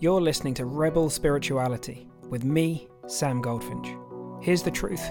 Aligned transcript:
You're 0.00 0.20
listening 0.20 0.54
to 0.54 0.64
Rebel 0.64 1.10
Spirituality 1.10 2.06
with 2.28 2.44
me, 2.44 2.86
Sam 3.08 3.42
Goldfinch. 3.42 3.96
Here's 4.40 4.62
the 4.62 4.70
truth 4.70 5.10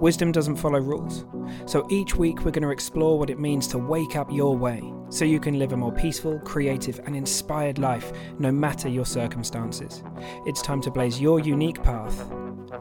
wisdom 0.00 0.32
doesn't 0.32 0.56
follow 0.56 0.80
rules. 0.80 1.24
So 1.64 1.86
each 1.90 2.16
week 2.16 2.44
we're 2.44 2.50
going 2.50 2.64
to 2.64 2.70
explore 2.70 3.20
what 3.20 3.30
it 3.30 3.38
means 3.38 3.68
to 3.68 3.78
wake 3.78 4.16
up 4.16 4.28
your 4.32 4.56
way 4.56 4.82
so 5.10 5.24
you 5.24 5.38
can 5.38 5.60
live 5.60 5.72
a 5.72 5.76
more 5.76 5.92
peaceful, 5.92 6.40
creative, 6.40 6.98
and 7.06 7.14
inspired 7.14 7.78
life 7.78 8.12
no 8.40 8.50
matter 8.50 8.88
your 8.88 9.06
circumstances. 9.06 10.02
It's 10.44 10.60
time 10.60 10.80
to 10.80 10.90
blaze 10.90 11.20
your 11.20 11.38
unique 11.38 11.80
path 11.80 12.28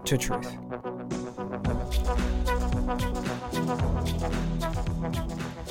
to 0.03 0.17
truth. 0.17 0.57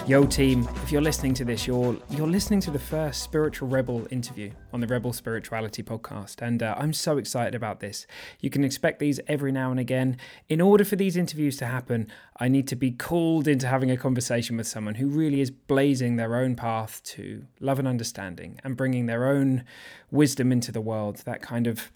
Yo 0.06 0.26
team, 0.26 0.68
if 0.82 0.92
you're 0.92 1.00
listening 1.00 1.32
to 1.32 1.46
this, 1.46 1.66
you're 1.66 1.96
you're 2.10 2.28
listening 2.28 2.60
to 2.60 2.70
the 2.70 2.78
first 2.78 3.22
Spiritual 3.22 3.68
Rebel 3.68 4.06
interview 4.10 4.50
on 4.70 4.80
the 4.80 4.86
Rebel 4.86 5.14
Spirituality 5.14 5.82
podcast, 5.82 6.42
and 6.42 6.62
uh, 6.62 6.74
I'm 6.76 6.92
so 6.92 7.16
excited 7.16 7.54
about 7.54 7.80
this. 7.80 8.06
You 8.38 8.50
can 8.50 8.64
expect 8.64 8.98
these 8.98 9.18
every 9.28 9.50
now 9.50 9.70
and 9.70 9.80
again. 9.80 10.18
In 10.50 10.60
order 10.60 10.84
for 10.84 10.96
these 10.96 11.16
interviews 11.16 11.56
to 11.56 11.64
happen, 11.64 12.08
I 12.38 12.48
need 12.48 12.68
to 12.68 12.76
be 12.76 12.90
called 12.90 13.48
into 13.48 13.66
having 13.66 13.90
a 13.90 13.96
conversation 13.96 14.58
with 14.58 14.66
someone 14.66 14.96
who 14.96 15.08
really 15.08 15.40
is 15.40 15.50
blazing 15.50 16.16
their 16.16 16.36
own 16.36 16.54
path 16.54 17.02
to 17.04 17.46
love 17.58 17.78
and 17.78 17.88
understanding 17.88 18.60
and 18.62 18.76
bringing 18.76 19.06
their 19.06 19.26
own 19.26 19.64
wisdom 20.10 20.52
into 20.52 20.70
the 20.70 20.82
world. 20.82 21.22
That 21.24 21.40
kind 21.40 21.66
of 21.66 21.90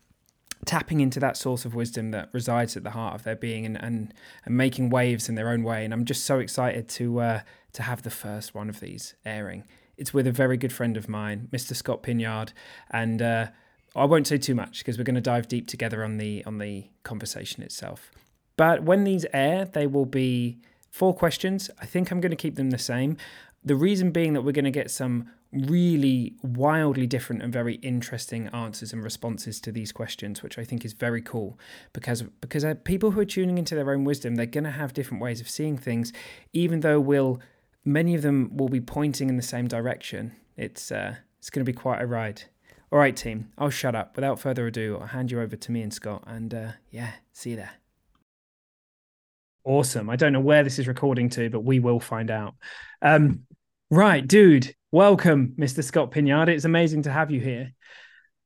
tapping 0.65 1.01
into 1.01 1.21
that 1.21 1.37
source 1.37 1.65
of 1.65 1.75
wisdom 1.75 2.11
that 2.13 2.31
resides 2.33 2.77
at 2.77 2.85
the 2.85 2.91
heart 2.91 3.15
of 3.15 3.23
their 3.23 3.37
being 3.37 3.65
and, 3.67 3.81
and, 3.83 4.15
and 4.45 4.57
making 4.57 4.91
waves 4.91 5.29
in 5.29 5.35
their 5.35 5.51
own 5.51 5.63
way. 5.63 5.85
And 5.85 5.93
I'm 5.93 6.05
just 6.05 6.25
so 6.25 6.39
excited 6.39 6.89
to 6.91 7.21
uh, 7.21 7.41
to 7.73 7.83
have 7.83 8.03
the 8.03 8.11
first 8.11 8.55
one 8.55 8.69
of 8.69 8.81
these 8.81 9.15
airing. 9.25 9.65
It's 9.97 10.15
with 10.15 10.27
a 10.27 10.33
very 10.33 10.57
good 10.57 10.73
friend 10.73 10.97
of 10.97 11.09
mine, 11.09 11.49
Mr. 11.53 11.75
Scott 11.75 12.03
Pinyard, 12.03 12.53
and 12.91 13.21
uh, 13.21 13.47
I 13.97 14.05
won't 14.05 14.27
say 14.27 14.39
too 14.39 14.55
much 14.55 14.79
because 14.79 14.97
we're 14.97 15.05
going 15.05 15.17
to 15.17 15.21
dive 15.21 15.49
deep 15.49 15.67
together 15.67 16.05
on 16.05 16.19
the 16.19 16.45
on 16.45 16.59
the 16.59 16.89
conversation 17.03 17.63
itself. 17.63 18.11
But 18.57 18.83
when 18.83 19.05
these 19.05 19.27
air, 19.33 19.65
they 19.65 19.87
will 19.87 20.07
be 20.07 20.59
four 20.91 21.15
questions. 21.15 21.71
I 21.81 21.87
think 21.87 22.11
I'm 22.11 22.21
going 22.21 22.31
to 22.31 22.37
keep 22.37 22.57
them 22.57 22.71
the 22.71 22.79
same. 22.79 23.17
The 23.65 23.77
reason 23.77 24.11
being 24.11 24.33
that 24.35 24.43
we're 24.43 24.53
going 24.53 24.65
to 24.65 24.71
get 24.71 24.91
some 24.91 25.31
really 25.53 26.35
wildly 26.43 27.07
different 27.07 27.43
and 27.43 27.53
very 27.53 27.77
interesting 27.77 28.49
answers 28.49 28.93
and 28.93 29.03
responses 29.03 29.61
to 29.63 29.73
these 29.73 29.93
questions, 29.93 30.43
which 30.43 30.59
I 30.59 30.65
think 30.65 30.85
is 30.85 30.93
very 30.93 31.23
cool 31.23 31.59
because 31.93 32.23
because 32.41 32.65
uh, 32.65 32.75
people 32.85 33.13
who 33.13 33.21
are 33.21 33.25
tuning 33.25 33.59
into 33.59 33.75
their 33.75 33.91
own 33.91 34.05
wisdom, 34.05 34.35
they're 34.35 34.47
going 34.47 34.65
to 34.65 34.71
have 34.71 34.93
different 34.93 35.23
ways 35.23 35.41
of 35.41 35.49
seeing 35.49 35.79
things, 35.79 36.13
even 36.53 36.81
though 36.81 37.01
we'll 37.01 37.41
many 37.89 38.15
of 38.15 38.23
them 38.23 38.57
will 38.57 38.69
be 38.69 38.81
pointing 38.81 39.29
in 39.29 39.37
the 39.37 39.43
same 39.43 39.67
direction. 39.67 40.37
It's 40.57 40.93
uh, 40.93 41.17
it's 41.39 41.51
going 41.51 41.65
to 41.65 41.71
be 41.71 41.77
quite 41.77 42.01
a 42.01 42.07
ride. 42.07 42.43
All 42.91 42.99
right, 42.99 43.17
team, 43.17 43.51
I'll 43.59 43.71
shut 43.71 43.95
up. 43.95 44.17
Without 44.17 44.41
further 44.41 44.67
ado, 44.67 44.99
I'll 45.01 45.09
hand 45.09 45.31
you 45.31 45.41
over 45.41 45.57
to 45.57 45.73
me 45.73 45.83
and 45.83 45.93
Scott, 45.93 46.25
and 46.27 46.55
uh, 46.55 46.73
yeah, 46.91 47.13
see 47.33 47.51
you 47.51 47.57
there. 47.57 47.73
Awesome. 49.65 50.09
I 50.09 50.17
don't 50.17 50.33
know 50.33 50.41
where 50.41 50.65
this 50.65 50.79
is 50.79 50.89
recording 50.89 51.29
to, 51.31 51.51
but 51.51 51.61
we 51.61 51.81
will 51.81 52.01
find 52.01 52.31
out. 52.31 52.55
Um, 53.03 53.41
right, 53.91 54.27
dude. 54.27 54.75
Welcome, 54.91 55.55
Mr. 55.59 55.85
Scott 55.85 56.13
Pinyard. 56.13 56.49
It's 56.49 56.65
amazing 56.65 57.03
to 57.03 57.11
have 57.11 57.31
you 57.31 57.41
here. 57.41 57.75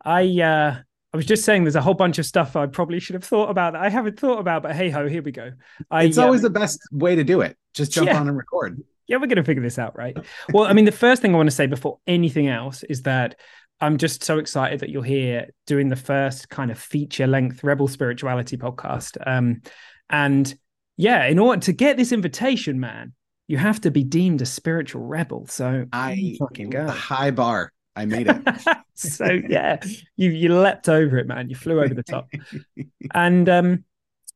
I 0.04 0.24
uh, 0.40 0.80
I 1.12 1.16
was 1.16 1.26
just 1.26 1.44
saying 1.44 1.62
there's 1.62 1.76
a 1.76 1.82
whole 1.82 1.94
bunch 1.94 2.18
of 2.18 2.26
stuff 2.26 2.56
I 2.56 2.66
probably 2.66 2.98
should 2.98 3.14
have 3.14 3.24
thought 3.24 3.50
about 3.50 3.74
that 3.74 3.82
I 3.82 3.90
haven't 3.90 4.18
thought 4.18 4.40
about, 4.40 4.64
but 4.64 4.74
hey 4.74 4.90
ho, 4.90 5.06
here 5.06 5.22
we 5.22 5.30
go. 5.30 5.52
I, 5.90 6.04
it's 6.04 6.18
always 6.18 6.40
uh, 6.40 6.48
the 6.48 6.58
best 6.58 6.80
way 6.90 7.14
to 7.14 7.22
do 7.22 7.42
it. 7.42 7.56
Just 7.74 7.92
jump 7.92 8.08
yeah. 8.08 8.18
on 8.18 8.26
and 8.28 8.36
record. 8.36 8.82
Yeah, 9.12 9.18
we're 9.18 9.26
gonna 9.26 9.44
figure 9.44 9.62
this 9.62 9.78
out, 9.78 9.94
right? 9.94 10.16
well, 10.54 10.64
I 10.64 10.72
mean, 10.72 10.86
the 10.86 10.90
first 10.90 11.20
thing 11.20 11.34
I 11.34 11.36
want 11.36 11.48
to 11.48 11.54
say 11.54 11.66
before 11.66 11.98
anything 12.06 12.48
else 12.48 12.82
is 12.84 13.02
that 13.02 13.38
I'm 13.78 13.98
just 13.98 14.24
so 14.24 14.38
excited 14.38 14.80
that 14.80 14.88
you're 14.88 15.02
here 15.02 15.48
doing 15.66 15.90
the 15.90 15.96
first 15.96 16.48
kind 16.48 16.70
of 16.70 16.78
feature 16.78 17.26
length 17.26 17.62
Rebel 17.62 17.88
Spirituality 17.88 18.56
podcast. 18.56 19.18
Um, 19.26 19.60
and 20.08 20.54
yeah, 20.96 21.26
in 21.26 21.38
order 21.38 21.60
to 21.60 21.74
get 21.74 21.98
this 21.98 22.10
invitation, 22.10 22.80
man, 22.80 23.12
you 23.48 23.58
have 23.58 23.82
to 23.82 23.90
be 23.90 24.02
deemed 24.02 24.40
a 24.40 24.46
spiritual 24.46 25.02
rebel. 25.02 25.46
So 25.46 25.84
I 25.92 26.36
fucking 26.38 26.70
go. 26.70 26.88
high 26.88 27.32
bar. 27.32 27.70
I 27.94 28.06
made 28.06 28.28
it. 28.28 28.36
so 28.94 29.26
yeah, 29.26 29.78
you 30.16 30.30
you 30.30 30.58
leapt 30.58 30.88
over 30.88 31.18
it, 31.18 31.26
man. 31.26 31.50
You 31.50 31.56
flew 31.56 31.82
over 31.82 31.92
the 31.92 32.02
top. 32.02 32.30
and 33.14 33.46
um, 33.50 33.84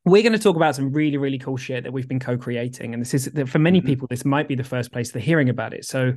we're 0.06 0.22
going 0.22 0.32
to 0.32 0.38
talk 0.38 0.56
about 0.56 0.74
some 0.74 0.92
really 0.92 1.18
really 1.18 1.38
cool 1.38 1.58
shit 1.58 1.84
that 1.84 1.92
we've 1.92 2.08
been 2.08 2.20
co-creating. 2.20 2.94
And 2.94 3.02
this 3.02 3.12
is 3.12 3.28
for 3.48 3.58
many 3.58 3.80
mm-hmm. 3.80 3.86
people, 3.86 4.08
this 4.08 4.24
might 4.24 4.48
be 4.48 4.54
the 4.54 4.64
first 4.64 4.92
place 4.92 5.10
they're 5.12 5.20
hearing 5.20 5.50
about 5.50 5.74
it. 5.74 5.84
So 5.84 6.14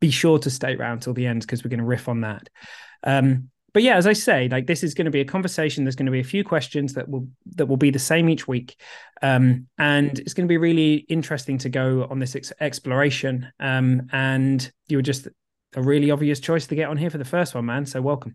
be 0.00 0.10
sure 0.10 0.38
to 0.40 0.50
stay 0.50 0.74
around 0.74 1.00
till 1.00 1.14
the 1.14 1.26
end 1.26 1.40
because 1.40 1.64
we're 1.64 1.70
going 1.70 1.80
to 1.80 1.86
riff 1.86 2.08
on 2.08 2.20
that. 2.20 2.48
Um, 3.02 3.48
but 3.72 3.82
yeah, 3.82 3.96
as 3.96 4.06
I 4.06 4.14
say, 4.14 4.48
like 4.48 4.66
this 4.66 4.82
is 4.82 4.94
going 4.94 5.04
to 5.04 5.10
be 5.10 5.20
a 5.20 5.24
conversation. 5.24 5.84
There's 5.84 5.96
going 5.96 6.06
to 6.06 6.12
be 6.12 6.20
a 6.20 6.24
few 6.24 6.42
questions 6.42 6.94
that 6.94 7.08
will 7.08 7.28
that 7.56 7.66
will 7.66 7.76
be 7.76 7.90
the 7.90 7.98
same 7.98 8.30
each 8.30 8.48
week, 8.48 8.80
um, 9.20 9.66
and 9.76 10.18
it's 10.18 10.32
going 10.32 10.46
to 10.46 10.48
be 10.48 10.56
really 10.56 11.04
interesting 11.10 11.58
to 11.58 11.68
go 11.68 12.06
on 12.10 12.18
this 12.18 12.34
ex- 12.34 12.54
exploration. 12.58 13.52
Um, 13.60 14.08
and 14.12 14.72
you 14.88 14.96
were 14.96 15.02
just 15.02 15.28
a 15.74 15.82
really 15.82 16.10
obvious 16.10 16.40
choice 16.40 16.66
to 16.68 16.74
get 16.74 16.88
on 16.88 16.96
here 16.96 17.10
for 17.10 17.18
the 17.18 17.24
first 17.26 17.54
one, 17.54 17.66
man. 17.66 17.84
So 17.84 18.00
welcome. 18.00 18.34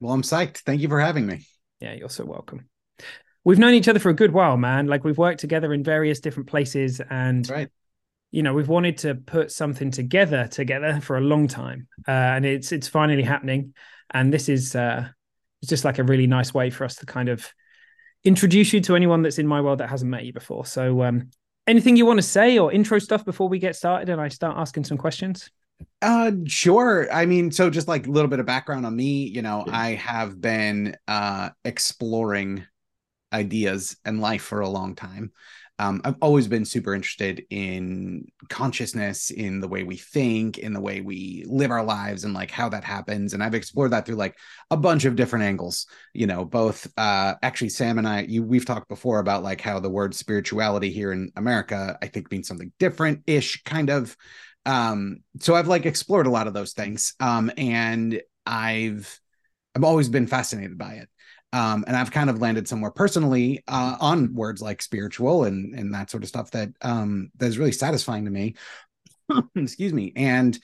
Well, 0.00 0.14
I'm 0.14 0.22
psyched. 0.22 0.60
Thank 0.60 0.80
you 0.80 0.88
for 0.88 1.00
having 1.00 1.26
me. 1.26 1.46
Yeah, 1.80 1.92
you're 1.92 2.08
so 2.08 2.24
welcome. 2.24 2.70
We've 3.44 3.58
known 3.58 3.74
each 3.74 3.88
other 3.88 3.98
for 3.98 4.10
a 4.10 4.14
good 4.14 4.32
while, 4.32 4.56
man. 4.56 4.86
Like 4.86 5.04
we've 5.04 5.18
worked 5.18 5.40
together 5.40 5.72
in 5.72 5.82
various 5.82 6.20
different 6.20 6.48
places, 6.48 7.00
and 7.10 7.48
right 7.48 7.68
you 8.30 8.42
know 8.42 8.52
we've 8.52 8.68
wanted 8.68 8.98
to 8.98 9.14
put 9.14 9.50
something 9.50 9.90
together 9.90 10.46
together 10.48 11.00
for 11.00 11.16
a 11.16 11.20
long 11.22 11.48
time 11.48 11.88
uh, 12.06 12.10
and 12.10 12.44
it's 12.44 12.72
it's 12.72 12.86
finally 12.86 13.22
happening 13.22 13.72
and 14.12 14.30
this 14.30 14.50
is 14.50 14.76
uh, 14.76 15.08
it's 15.62 15.70
just 15.70 15.84
like 15.84 15.98
a 15.98 16.04
really 16.04 16.26
nice 16.26 16.54
way 16.54 16.70
for 16.70 16.84
us 16.84 16.96
to 16.96 17.06
kind 17.06 17.28
of 17.28 17.52
introduce 18.24 18.72
you 18.72 18.80
to 18.80 18.96
anyone 18.96 19.22
that's 19.22 19.38
in 19.38 19.46
my 19.46 19.60
world 19.60 19.78
that 19.78 19.88
hasn't 19.88 20.10
met 20.10 20.24
you 20.24 20.32
before. 20.32 20.64
So, 20.66 21.02
um, 21.02 21.30
anything 21.66 21.96
you 21.96 22.06
want 22.06 22.18
to 22.18 22.22
say 22.22 22.58
or 22.58 22.72
intro 22.72 22.98
stuff 22.98 23.24
before 23.24 23.48
we 23.48 23.58
get 23.58 23.76
started 23.76 24.08
and 24.08 24.20
I 24.20 24.28
start 24.28 24.56
asking 24.56 24.84
some 24.84 24.98
questions? 24.98 25.50
Uh, 26.02 26.32
sure. 26.46 27.12
I 27.12 27.26
mean, 27.26 27.50
so 27.50 27.70
just 27.70 27.88
like 27.88 28.06
a 28.06 28.10
little 28.10 28.28
bit 28.28 28.40
of 28.40 28.46
background 28.46 28.86
on 28.86 28.96
me, 28.96 29.24
you 29.28 29.42
know, 29.42 29.64
yeah. 29.66 29.78
I 29.78 29.94
have 29.94 30.40
been 30.40 30.96
uh, 31.06 31.50
exploring 31.64 32.64
ideas 33.32 33.96
and 34.04 34.20
life 34.20 34.42
for 34.42 34.60
a 34.60 34.68
long 34.68 34.94
time 34.94 35.32
um, 35.80 36.00
I've 36.04 36.16
always 36.20 36.48
been 36.48 36.64
super 36.64 36.92
interested 36.92 37.44
in 37.50 38.26
consciousness, 38.48 39.30
in 39.30 39.60
the 39.60 39.68
way 39.68 39.84
we 39.84 39.96
think, 39.96 40.58
in 40.58 40.72
the 40.72 40.80
way 40.80 41.00
we 41.00 41.44
live 41.46 41.70
our 41.70 41.84
lives, 41.84 42.24
and 42.24 42.34
like 42.34 42.50
how 42.50 42.68
that 42.70 42.82
happens. 42.82 43.32
And 43.32 43.44
I've 43.44 43.54
explored 43.54 43.92
that 43.92 44.04
through 44.04 44.16
like 44.16 44.36
a 44.72 44.76
bunch 44.76 45.04
of 45.04 45.14
different 45.14 45.44
angles. 45.44 45.86
You 46.14 46.26
know, 46.26 46.44
both 46.44 46.88
uh, 46.96 47.34
actually, 47.42 47.68
Sam 47.68 47.98
and 47.98 48.08
I, 48.08 48.22
you 48.22 48.42
we've 48.42 48.64
talked 48.64 48.88
before 48.88 49.20
about 49.20 49.44
like 49.44 49.60
how 49.60 49.78
the 49.78 49.88
word 49.88 50.16
spirituality 50.16 50.90
here 50.90 51.12
in 51.12 51.30
America, 51.36 51.96
I 52.02 52.08
think, 52.08 52.32
means 52.32 52.48
something 52.48 52.72
different 52.80 53.22
ish, 53.28 53.62
kind 53.62 53.88
of. 53.88 54.16
Um, 54.66 55.18
so 55.38 55.54
I've 55.54 55.68
like 55.68 55.86
explored 55.86 56.26
a 56.26 56.30
lot 56.30 56.48
of 56.48 56.54
those 56.54 56.72
things, 56.72 57.14
um, 57.20 57.52
and 57.56 58.20
I've 58.44 59.20
I've 59.76 59.84
always 59.84 60.08
been 60.08 60.26
fascinated 60.26 60.76
by 60.76 60.94
it 60.94 61.08
um, 61.52 61.84
and 61.86 61.96
I've 61.96 62.10
kind 62.10 62.28
of 62.28 62.40
landed 62.40 62.68
somewhere 62.68 62.90
personally 62.90 63.62
uh, 63.68 63.96
on 64.00 64.34
words 64.34 64.60
like 64.60 64.82
spiritual 64.82 65.44
and 65.44 65.74
and 65.74 65.94
that 65.94 66.10
sort 66.10 66.22
of 66.22 66.28
stuff 66.28 66.50
that 66.50 66.70
um, 66.82 67.30
that 67.36 67.46
is 67.46 67.58
really 67.58 67.72
satisfying 67.72 68.26
to 68.26 68.30
me. 68.30 68.54
Excuse 69.56 69.92
me, 69.92 70.12
and 70.14 70.58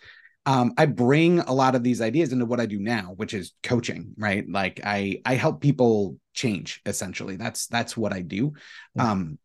um, 0.47 0.75
I 0.77 0.87
bring 0.87 1.41
a 1.41 1.53
lot 1.53 1.75
of 1.75 1.83
these 1.83 2.03
ideas 2.03 2.33
into 2.33 2.45
what 2.45 2.61
I 2.61 2.67
do 2.67 2.79
now, 2.79 3.15
which 3.17 3.33
is 3.33 3.55
coaching. 3.63 4.15
Right, 4.19 4.45
like 4.49 4.81
I 4.85 5.23
I 5.25 5.35
help 5.35 5.63
people 5.63 6.19
change. 6.35 6.83
Essentially, 6.85 7.37
that's 7.37 7.67
that's 7.67 7.97
what 7.97 8.13
I 8.13 8.21
do. 8.21 8.53
Um, 8.99 9.39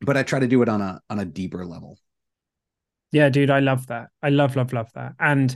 but 0.00 0.16
I 0.16 0.22
try 0.22 0.38
to 0.38 0.48
do 0.48 0.62
it 0.62 0.68
on 0.70 0.80
a 0.80 1.00
on 1.10 1.18
a 1.18 1.24
deeper 1.26 1.66
level. 1.66 1.98
Yeah, 3.12 3.28
dude, 3.28 3.50
I 3.50 3.60
love 3.60 3.86
that. 3.88 4.08
I 4.22 4.30
love 4.30 4.56
love 4.56 4.72
love 4.72 4.90
that, 4.94 5.14
and 5.20 5.54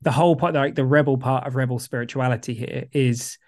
the 0.00 0.10
whole 0.10 0.34
part, 0.34 0.54
like 0.54 0.74
the 0.74 0.84
rebel 0.84 1.18
part 1.18 1.46
of 1.46 1.54
rebel 1.54 1.78
spirituality 1.78 2.54
here, 2.54 2.86
is 2.90 3.38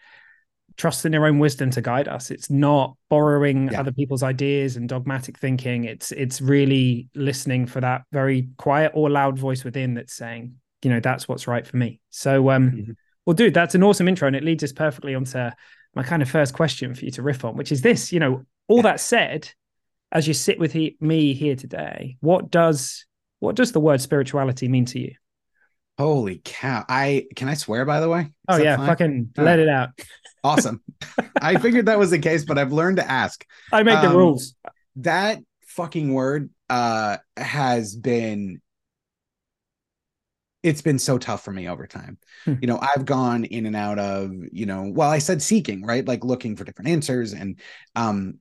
trust 0.76 1.04
in 1.06 1.12
their 1.12 1.26
own 1.26 1.38
wisdom 1.38 1.70
to 1.70 1.80
guide 1.80 2.08
us. 2.08 2.30
It's 2.30 2.50
not 2.50 2.96
borrowing 3.08 3.70
yeah. 3.70 3.80
other 3.80 3.92
people's 3.92 4.22
ideas 4.22 4.76
and 4.76 4.88
dogmatic 4.88 5.38
thinking. 5.38 5.84
It's 5.84 6.12
it's 6.12 6.40
really 6.40 7.08
listening 7.14 7.66
for 7.66 7.80
that 7.80 8.02
very 8.12 8.48
quiet 8.58 8.92
or 8.94 9.10
loud 9.10 9.38
voice 9.38 9.64
within 9.64 9.94
that's 9.94 10.14
saying 10.14 10.54
you 10.82 10.90
know 10.90 11.00
that's 11.00 11.28
what's 11.28 11.46
right 11.46 11.66
for 11.66 11.76
me. 11.76 12.00
So 12.10 12.50
um 12.50 12.70
mm-hmm. 12.70 12.92
well 13.26 13.34
dude 13.34 13.54
that's 13.54 13.74
an 13.74 13.82
awesome 13.82 14.08
intro 14.08 14.26
and 14.26 14.36
it 14.36 14.44
leads 14.44 14.64
us 14.64 14.72
perfectly 14.72 15.14
onto 15.14 15.50
my 15.94 16.02
kind 16.02 16.22
of 16.22 16.30
first 16.30 16.54
question 16.54 16.94
for 16.94 17.04
you 17.04 17.10
to 17.12 17.22
riff 17.22 17.44
on 17.44 17.56
which 17.56 17.72
is 17.72 17.80
this 17.80 18.12
you 18.12 18.20
know 18.20 18.44
all 18.68 18.82
that 18.82 19.00
said 19.00 19.48
as 20.12 20.28
you 20.28 20.34
sit 20.34 20.58
with 20.58 20.72
he, 20.72 20.96
me 21.00 21.34
here 21.34 21.56
today 21.56 22.16
what 22.20 22.50
does 22.50 23.06
what 23.38 23.56
does 23.56 23.72
the 23.72 23.80
word 23.80 24.00
spirituality 24.00 24.68
mean 24.68 24.84
to 24.84 24.98
you 24.98 25.14
Holy 25.98 26.40
cow. 26.44 26.84
I 26.88 27.26
can 27.36 27.48
I 27.48 27.54
swear 27.54 27.84
by 27.84 28.00
the 28.00 28.08
way? 28.08 28.20
Is 28.20 28.28
oh 28.48 28.56
yeah, 28.56 28.76
fine? 28.76 28.86
fucking 28.86 29.30
let 29.36 29.58
it 29.58 29.68
out. 29.68 29.90
Awesome. 30.44 30.82
I 31.40 31.56
figured 31.56 31.86
that 31.86 31.98
was 31.98 32.10
the 32.10 32.18
case, 32.18 32.44
but 32.44 32.58
I've 32.58 32.70
learned 32.70 32.98
to 32.98 33.10
ask. 33.10 33.46
I 33.72 33.82
make 33.82 33.96
um, 33.96 34.12
the 34.12 34.18
rules. 34.18 34.54
That 34.96 35.38
fucking 35.68 36.12
word 36.12 36.50
uh 36.68 37.16
has 37.38 37.96
been 37.96 38.60
it's 40.64 40.80
been 40.80 40.98
so 40.98 41.18
tough 41.18 41.44
for 41.44 41.52
me 41.52 41.68
over 41.68 41.86
time. 41.86 42.16
Hmm. 42.46 42.54
You 42.60 42.66
know, 42.66 42.80
I've 42.80 43.04
gone 43.04 43.44
in 43.44 43.66
and 43.66 43.76
out 43.76 43.98
of, 43.98 44.32
you 44.50 44.64
know, 44.64 44.90
well, 44.92 45.10
I 45.10 45.18
said 45.18 45.42
seeking, 45.42 45.84
right? 45.84 46.08
Like 46.08 46.24
looking 46.24 46.56
for 46.56 46.64
different 46.64 46.88
answers. 46.88 47.34
And, 47.34 47.60
um, 47.94 48.38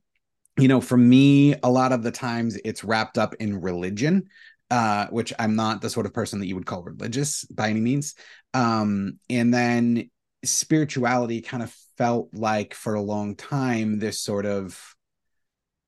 you 0.58 0.70
know, 0.70 0.80
for 0.80 0.96
me, 0.96 1.54
a 1.64 1.70
lot 1.70 1.92
of 1.92 2.02
the 2.02 2.12
times 2.12 2.58
it's 2.64 2.84
wrapped 2.84 3.18
up 3.18 3.36
in 3.36 3.60
religion, 3.60 4.30
uh, 4.74 5.06
which 5.12 5.32
I'm 5.38 5.56
not 5.56 5.82
the 5.82 5.90
sort 5.90 6.08
of 6.08 6.16
person 6.16 6.40
that 6.40 6.48
you 6.48 6.56
would 6.56 6.66
call 6.66 6.82
religious 6.82 7.46
by 7.46 7.70
any 7.70 7.80
means. 7.80 8.16
Um, 8.56 9.20
and 9.30 9.54
then 9.54 10.10
spirituality 10.44 11.42
kind 11.42 11.62
of 11.62 11.72
felt 11.96 12.30
like 12.34 12.74
for 12.74 12.96
a 12.96 13.02
long 13.02 13.36
time 13.36 14.00
this 14.00 14.20
sort 14.20 14.48
of 14.48 14.96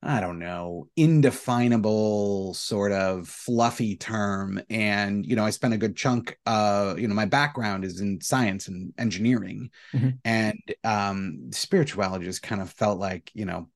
I 0.03 0.19
don't 0.19 0.37
know, 0.37 0.87
indefinable 0.95 2.53
sort 2.53 2.91
of 2.91 3.27
fluffy 3.27 3.95
term. 3.95 4.61
And, 4.69 5.25
you 5.25 5.35
know, 5.35 5.43
I 5.43 5.49
spent 5.49 5.73
a 5.73 5.77
good 5.77 5.95
chunk, 5.95 6.37
uh, 6.45 6.93
you 6.95 7.07
know, 7.07 7.15
my 7.15 7.25
background 7.25 7.83
is 7.83 8.01
in 8.01 8.21
science 8.21 8.67
and 8.67 8.93
engineering. 8.99 9.71
Mm-hmm. 9.95 10.09
And 10.23 10.59
um, 10.83 11.49
spirituality 11.51 12.25
just 12.25 12.43
kind 12.43 12.61
of 12.61 12.69
felt 12.69 12.99
like, 12.99 13.31
you 13.33 13.45
know, 13.45 13.67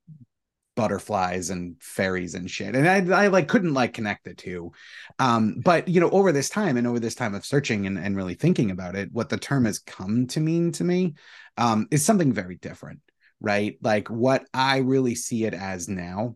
butterflies 0.80 1.50
and 1.50 1.76
fairies 1.82 2.36
and 2.36 2.50
shit. 2.50 2.76
And 2.76 3.14
I, 3.14 3.26
I 3.26 3.28
like 3.28 3.48
couldn't 3.48 3.74
like 3.74 3.94
connect 3.94 4.26
the 4.26 4.34
two. 4.34 4.72
Um, 5.20 5.62
but 5.64 5.88
you 5.88 6.00
know, 6.00 6.10
over 6.12 6.32
this 6.32 6.50
time 6.50 6.78
and 6.78 6.88
over 6.88 7.00
this 7.00 7.16
time 7.16 7.36
of 7.36 7.46
searching 7.46 7.86
and, 7.86 7.98
and 7.98 8.16
really 8.16 8.36
thinking 8.36 8.72
about 8.72 8.96
it, 8.96 9.12
what 9.12 9.30
the 9.30 9.38
term 9.38 9.66
has 9.66 9.80
come 9.80 10.28
to 10.28 10.40
mean 10.40 10.72
to 10.74 10.84
me 10.84 11.16
um, 11.58 11.88
is 11.92 12.06
something 12.06 12.34
very 12.34 12.56
different 12.56 13.00
right? 13.42 13.78
Like 13.82 14.10
what 14.10 14.46
I 14.54 14.80
really 14.80 15.16
see 15.16 15.46
it 15.46 15.54
as 15.54 15.88
now 15.88 16.36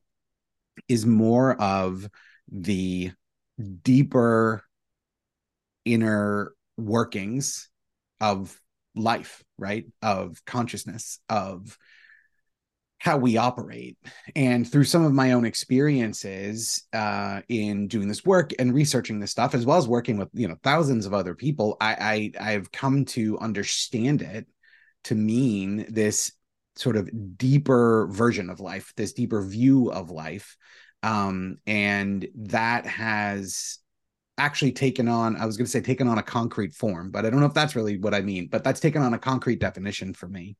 is 0.87 1.05
more 1.05 1.59
of 1.61 2.09
the 2.51 3.11
deeper 3.83 4.63
inner 5.85 6.53
workings 6.77 7.69
of 8.19 8.59
life, 8.95 9.43
right? 9.57 9.85
Of 10.01 10.43
consciousness, 10.45 11.19
of 11.29 11.77
how 13.03 13.17
we 13.17 13.35
operate. 13.35 13.97
And 14.33 14.65
through 14.65 14.85
some 14.85 15.03
of 15.03 15.11
my 15.11 15.33
own 15.33 15.43
experiences 15.43 16.87
uh, 16.93 17.41
in 17.49 17.89
doing 17.89 18.07
this 18.07 18.23
work 18.23 18.51
and 18.57 18.73
researching 18.73 19.19
this 19.19 19.29
stuff, 19.29 19.53
as 19.53 19.65
well 19.65 19.77
as 19.77 19.89
working 19.89 20.15
with 20.15 20.29
you 20.31 20.47
know 20.47 20.55
thousands 20.63 21.05
of 21.05 21.13
other 21.13 21.35
people, 21.35 21.75
I, 21.81 22.31
I 22.39 22.53
I've 22.53 22.71
come 22.71 23.03
to 23.05 23.37
understand 23.39 24.21
it 24.21 24.47
to 25.03 25.15
mean 25.15 25.85
this 25.89 26.31
sort 26.77 26.95
of 26.95 27.09
deeper 27.37 28.07
version 28.09 28.49
of 28.49 28.61
life, 28.61 28.93
this 28.95 29.11
deeper 29.11 29.41
view 29.41 29.91
of 29.91 30.09
life. 30.09 30.55
Um, 31.03 31.57
and 31.67 32.25
that 32.35 32.85
has 32.85 33.79
actually 34.37 34.71
taken 34.71 35.09
on, 35.09 35.35
I 35.35 35.45
was 35.45 35.57
going 35.57 35.65
to 35.65 35.71
say 35.71 35.81
taken 35.81 36.07
on 36.07 36.19
a 36.19 36.23
concrete 36.23 36.73
form, 36.73 37.11
but 37.11 37.25
I 37.25 37.29
don't 37.29 37.41
know 37.41 37.45
if 37.47 37.53
that's 37.53 37.75
really 37.75 37.97
what 37.97 38.13
I 38.13 38.21
mean, 38.21 38.47
but 38.47 38.63
that's 38.63 38.79
taken 38.79 39.01
on 39.01 39.13
a 39.13 39.19
concrete 39.19 39.59
definition 39.59 40.13
for 40.13 40.27
me 40.29 40.55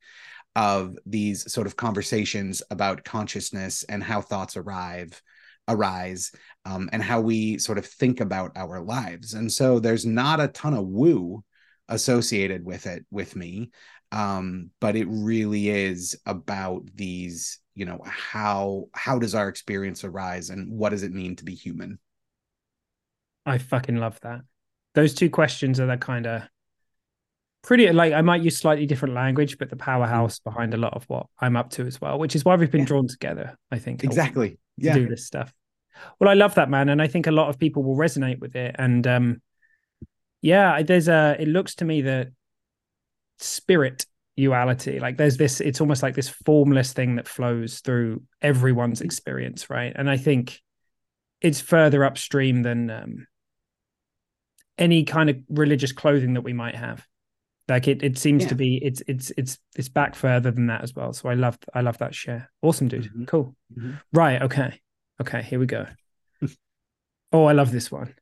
of 0.55 0.97
these 1.05 1.51
sort 1.51 1.67
of 1.67 1.75
conversations 1.75 2.61
about 2.69 3.03
consciousness 3.03 3.83
and 3.83 4.03
how 4.03 4.21
thoughts 4.21 4.57
arrive 4.57 5.21
arise 5.69 6.33
um, 6.65 6.89
and 6.91 7.01
how 7.01 7.21
we 7.21 7.57
sort 7.57 7.77
of 7.77 7.85
think 7.85 8.19
about 8.19 8.51
our 8.57 8.81
lives. 8.81 9.33
And 9.33 9.49
so 9.49 9.79
there's 9.79 10.05
not 10.05 10.41
a 10.41 10.49
ton 10.49 10.73
of 10.73 10.85
woo 10.85 11.41
associated 11.87 12.65
with 12.65 12.85
it 12.85 13.05
with 13.09 13.35
me 13.37 13.71
um, 14.13 14.69
but 14.79 14.95
it 14.95 15.07
really 15.09 15.69
is 15.69 16.15
about 16.25 16.83
these 16.93 17.59
you 17.73 17.85
know 17.85 17.99
how 18.05 18.85
how 18.93 19.17
does 19.17 19.33
our 19.33 19.49
experience 19.49 20.03
arise 20.03 20.51
and 20.51 20.71
what 20.71 20.89
does 20.89 21.01
it 21.01 21.11
mean 21.11 21.35
to 21.37 21.43
be 21.43 21.55
human? 21.55 21.97
I 23.45 23.57
fucking 23.57 23.97
love 23.97 24.19
that. 24.21 24.41
Those 24.93 25.15
two 25.15 25.31
questions 25.31 25.79
are 25.79 25.87
that 25.87 25.99
kind 25.99 26.27
of 26.27 26.43
pretty 27.63 27.89
like 27.91 28.13
i 28.13 28.21
might 28.21 28.43
use 28.43 28.57
slightly 28.57 28.85
different 28.85 29.15
language 29.15 29.57
but 29.57 29.69
the 29.69 29.75
powerhouse 29.75 30.39
behind 30.39 30.73
a 30.73 30.77
lot 30.77 30.93
of 30.93 31.03
what 31.05 31.25
i'm 31.39 31.55
up 31.55 31.69
to 31.69 31.85
as 31.85 31.99
well 31.99 32.19
which 32.19 32.35
is 32.35 32.45
why 32.45 32.55
we've 32.55 32.71
been 32.71 32.81
yeah. 32.81 32.87
drawn 32.87 33.07
together 33.07 33.57
i 33.71 33.79
think 33.79 34.03
exactly. 34.03 34.59
yeah 34.77 34.93
do 34.93 35.07
this 35.07 35.25
stuff. 35.25 35.51
Well 36.19 36.29
i 36.29 36.33
love 36.33 36.55
that 36.55 36.69
man 36.69 36.89
and 36.89 37.01
i 37.01 37.07
think 37.07 37.27
a 37.27 37.31
lot 37.31 37.49
of 37.49 37.57
people 37.57 37.83
will 37.83 37.95
resonate 37.95 38.39
with 38.39 38.55
it 38.55 38.75
and 38.77 39.05
um 39.07 39.41
yeah 40.41 40.81
there's 40.83 41.07
a 41.07 41.37
it 41.39 41.47
looks 41.47 41.75
to 41.75 41.85
me 41.85 42.01
that 42.01 42.29
spirit 43.39 44.05
duality 44.35 44.99
like 44.99 45.17
there's 45.17 45.37
this 45.37 45.61
it's 45.61 45.79
almost 45.79 46.01
like 46.01 46.15
this 46.15 46.29
formless 46.29 46.91
thing 46.91 47.15
that 47.15 47.27
flows 47.27 47.79
through 47.79 48.21
everyone's 48.41 49.01
experience 49.01 49.69
right? 49.69 49.93
And 49.95 50.09
i 50.09 50.17
think 50.17 50.59
it's 51.39 51.61
further 51.61 52.03
upstream 52.05 52.63
than 52.63 52.89
um, 52.89 53.27
any 54.77 55.03
kind 55.03 55.29
of 55.29 55.37
religious 55.49 55.91
clothing 55.91 56.33
that 56.33 56.41
we 56.41 56.53
might 56.53 56.75
have 56.75 57.05
like 57.69 57.87
it 57.87 58.03
it 58.03 58.17
seems 58.17 58.43
yeah. 58.43 58.49
to 58.49 58.55
be 58.55 58.77
it's 58.83 59.01
it's 59.07 59.31
it's 59.37 59.57
it's 59.75 59.89
back 59.89 60.15
further 60.15 60.51
than 60.51 60.67
that 60.67 60.81
as 60.81 60.93
well 60.93 61.13
so 61.13 61.29
i 61.29 61.33
love 61.33 61.57
i 61.73 61.81
love 61.81 61.97
that 61.99 62.13
share 62.13 62.51
awesome 62.61 62.87
dude 62.87 63.05
mm-hmm. 63.05 63.25
cool 63.25 63.55
mm-hmm. 63.77 63.93
right 64.11 64.41
okay 64.41 64.79
okay 65.21 65.41
here 65.41 65.59
we 65.59 65.65
go 65.65 65.85
oh 67.31 67.45
i 67.45 67.53
love 67.53 67.71
this 67.71 67.91
one 67.91 68.13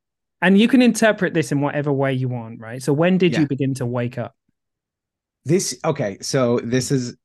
and 0.43 0.59
you 0.59 0.67
can 0.67 0.81
interpret 0.81 1.33
this 1.33 1.51
in 1.51 1.59
whatever 1.61 1.91
way 1.91 2.13
you 2.13 2.29
want 2.29 2.59
right 2.59 2.83
so 2.83 2.93
when 2.93 3.17
did 3.17 3.33
yeah. 3.33 3.39
you 3.39 3.47
begin 3.47 3.73
to 3.73 3.85
wake 3.85 4.17
up 4.17 4.35
this 5.45 5.77
okay, 5.83 6.17
so 6.21 6.59
this 6.59 6.91
is 6.91 7.15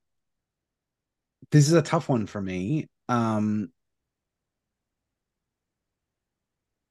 this 1.50 1.66
is 1.66 1.74
a 1.74 1.82
tough 1.82 2.08
one 2.08 2.26
for 2.26 2.40
me. 2.40 2.88
Um 3.08 3.70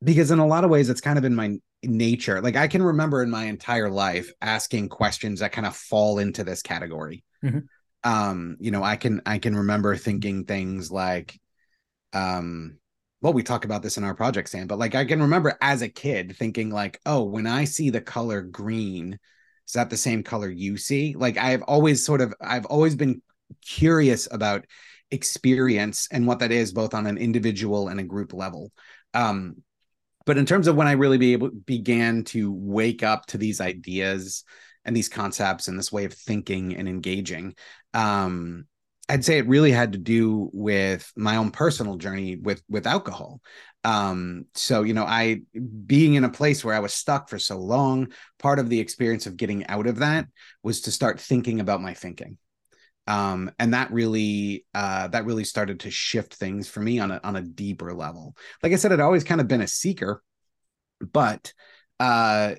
because 0.04 0.30
in 0.30 0.40
a 0.40 0.46
lot 0.46 0.64
of 0.64 0.70
ways 0.70 0.90
it's 0.90 1.02
kind 1.02 1.18
of 1.18 1.26
in 1.26 1.34
my 1.34 1.58
nature. 1.86 2.42
Like 2.42 2.56
I 2.56 2.68
can 2.68 2.84
remember 2.84 3.22
in 3.24 3.30
my 3.30 3.46
entire 3.46 3.90
life 3.90 4.32
asking 4.42 4.90
questions 4.90 5.40
that 5.40 5.52
kind 5.52 5.68
of 5.68 5.76
fall 5.76 6.20
into 6.20 6.44
this 6.44 6.62
category. 6.62 7.24
Mm-hmm. 7.44 7.60
Um, 8.04 8.58
you 8.60 8.72
know, 8.72 8.84
I 8.84 8.96
can 8.96 9.22
I 9.26 9.40
can 9.40 9.56
remember 9.56 9.96
thinking 9.96 10.46
things 10.46 10.92
like 10.92 11.40
um 12.14 12.78
well, 13.22 13.34
we 13.34 13.44
talk 13.44 13.66
about 13.66 13.82
this 13.82 13.98
in 13.98 14.04
our 14.04 14.14
project, 14.14 14.50
Sam, 14.50 14.68
but 14.68 14.78
like 14.78 14.94
I 14.94 15.06
can 15.06 15.22
remember 15.22 15.58
as 15.60 15.82
a 15.82 15.90
kid 15.90 16.36
thinking 16.38 16.70
like, 16.70 17.00
oh, 17.06 17.24
when 17.24 17.48
I 17.48 17.64
see 17.64 17.90
the 17.90 18.02
color 18.02 18.42
green, 18.42 19.18
is 19.68 19.74
that 19.74 19.90
the 19.90 19.98
same 19.98 20.24
color 20.24 20.50
you 20.50 20.78
see 20.78 21.16
like 21.18 21.38
i've 21.38 21.62
always 21.64 22.06
sort 22.06 22.22
of 22.22 22.34
i've 22.42 22.66
always 22.66 22.96
been 22.96 23.22
curious 23.66 24.28
about 24.32 24.66
experience 25.12 26.08
and 26.12 26.26
what 26.26 26.40
that 26.40 26.52
is 26.52 26.74
both 26.74 26.94
on 26.94 27.06
an 27.06 27.18
individual 27.18 27.88
and 27.88 28.00
a 28.00 28.04
group 28.04 28.34
level 28.34 28.72
um 29.14 29.56
but 30.26 30.38
in 30.38 30.46
terms 30.46 30.68
of 30.68 30.76
when 30.76 30.88
i 30.88 30.94
really 30.94 31.18
be 31.18 31.34
able 31.34 31.50
began 31.50 32.24
to 32.24 32.52
wake 32.52 33.04
up 33.04 33.26
to 33.26 33.38
these 33.38 33.62
ideas 33.62 34.44
and 34.84 34.96
these 34.96 35.10
concepts 35.10 35.68
and 35.68 35.78
this 35.78 35.92
way 35.92 36.06
of 36.06 36.14
thinking 36.14 36.76
and 36.76 36.88
engaging 36.88 37.56
um 37.94 38.66
I'd 39.08 39.26
say 39.26 39.38
it 39.38 39.48
really 39.48 39.72
had 39.72 39.94
to 39.94 40.00
do 40.00 40.50
with 40.52 41.12
my 41.16 41.36
own 41.36 41.52
personal 41.52 41.98
journey 41.98 42.38
with 42.38 42.64
with 42.68 42.88
alcohol. 42.88 43.42
Um, 43.84 44.46
so 44.56 44.82
you 44.82 44.94
know, 44.94 45.06
I 45.06 45.42
being 45.86 46.16
in 46.16 46.24
a 46.24 46.30
place 46.30 46.66
where 46.66 46.74
I 46.74 46.80
was 46.80 46.94
stuck 46.94 47.30
for 47.30 47.38
so 47.38 47.60
long, 47.60 48.12
part 48.40 48.58
of 48.58 48.70
the 48.70 48.80
experience 48.80 49.28
of 49.28 49.38
getting 49.38 49.68
out 49.68 49.86
of 49.86 50.00
that 50.00 50.28
was 50.64 50.82
to 50.82 50.92
start 50.92 51.20
thinking 51.20 51.60
about 51.60 51.82
my 51.82 51.94
thinking. 51.94 52.38
Um, 53.08 53.52
and 53.60 53.74
that 53.74 53.92
really 53.92 54.66
uh, 54.74 55.08
that 55.10 55.26
really 55.26 55.44
started 55.44 55.82
to 55.82 55.92
shift 55.92 56.36
things 56.36 56.68
for 56.68 56.80
me 56.80 57.00
on 57.00 57.12
a 57.12 57.20
on 57.24 57.36
a 57.36 57.42
deeper 57.42 57.94
level. 57.94 58.36
Like 58.64 58.74
I 58.74 58.78
said, 58.78 58.92
I'd 58.92 59.00
always 59.00 59.24
kind 59.24 59.42
of 59.42 59.48
been 59.48 59.62
a 59.62 59.68
seeker, 59.68 60.22
but 61.02 61.54
uh 62.00 62.56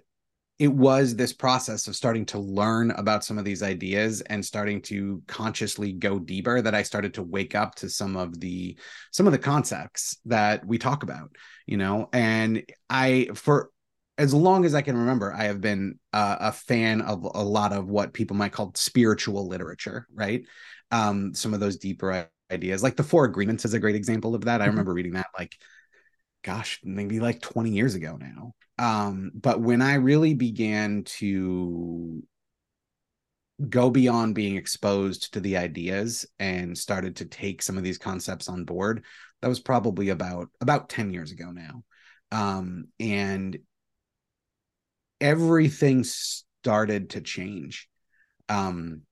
it 0.59 0.69
was 0.69 1.15
this 1.15 1.35
process 1.35 1.87
of 1.87 1.95
starting 1.95 2.25
to 2.25 2.38
learn 2.38 2.91
about 2.93 3.23
some 3.23 3.37
of 3.37 3.45
these 3.45 3.62
ideas 3.62 4.23
and 4.23 4.43
starting 4.43 4.81
to 4.81 5.23
consciously 5.26 5.93
go 5.93 6.19
deeper 6.19 6.62
that 6.62 6.75
i 6.75 6.83
started 6.83 7.12
to 7.15 7.23
wake 7.23 7.55
up 7.55 7.75
to 7.75 7.88
some 7.88 8.17
of 8.17 8.41
the 8.41 8.76
some 9.12 9.26
of 9.26 9.33
the 9.33 9.38
concepts 9.38 10.19
that 10.25 10.67
we 10.67 10.79
talk 10.79 11.03
about 11.03 11.31
you 11.67 11.76
know 11.76 12.09
and 12.12 12.62
i 12.88 13.29
for 13.35 13.71
as 14.18 14.32
long 14.35 14.64
as 14.64 14.75
i 14.75 14.82
can 14.82 14.96
remember 14.96 15.32
i 15.32 15.44
have 15.44 15.61
been 15.61 15.99
uh, 16.12 16.37
a 16.40 16.52
fan 16.52 17.00
of 17.02 17.25
a 17.35 17.42
lot 17.42 17.73
of 17.73 17.88
what 17.88 18.12
people 18.12 18.37
might 18.37 18.52
call 18.52 18.73
spiritual 18.75 19.46
literature 19.46 20.06
right 20.14 20.46
um 20.90 21.35
some 21.35 21.54
of 21.54 21.61
those 21.61 21.76
deeper 21.76 22.28
ideas 22.52 22.82
like 22.82 22.96
the 22.96 23.02
four 23.02 23.25
agreements 23.25 23.64
is 23.64 23.75
a 23.75 23.78
great 23.78 23.96
example 23.96 24.35
of 24.35 24.44
that 24.44 24.61
i 24.61 24.64
mm-hmm. 24.64 24.70
remember 24.70 24.94
reading 24.94 25.14
that 25.14 25.26
like 25.38 25.56
gosh 26.44 26.80
maybe 26.85 27.18
like 27.18 27.40
20 27.40 27.70
years 27.70 27.94
ago 27.94 28.16
now 28.20 28.54
um, 28.78 29.30
but 29.35 29.61
when 29.61 29.80
I 29.80 29.94
really 29.94 30.35
began 30.35 31.04
to 31.04 32.23
go 33.70 33.88
beyond 33.88 34.35
being 34.35 34.56
exposed 34.56 35.32
to 35.32 35.40
the 35.40 35.56
ideas 35.56 36.26
and 36.38 36.76
started 36.76 37.16
to 37.16 37.25
take 37.25 37.62
some 37.62 37.78
of 37.78 37.85
these 37.85 37.99
concepts 37.99 38.49
on 38.49 38.64
board, 38.64 39.04
that 39.40 39.49
was 39.49 39.61
probably 39.61 40.11
about 40.11 40.50
about 40.61 40.88
10 40.88 41.11
years 41.11 41.30
ago 41.32 41.50
now. 41.52 41.85
Um, 42.32 42.88
and 43.00 43.56
everything 45.20 46.04
started 46.04 47.11
to 47.11 47.20
change. 47.20 47.88
Um, 48.49 49.02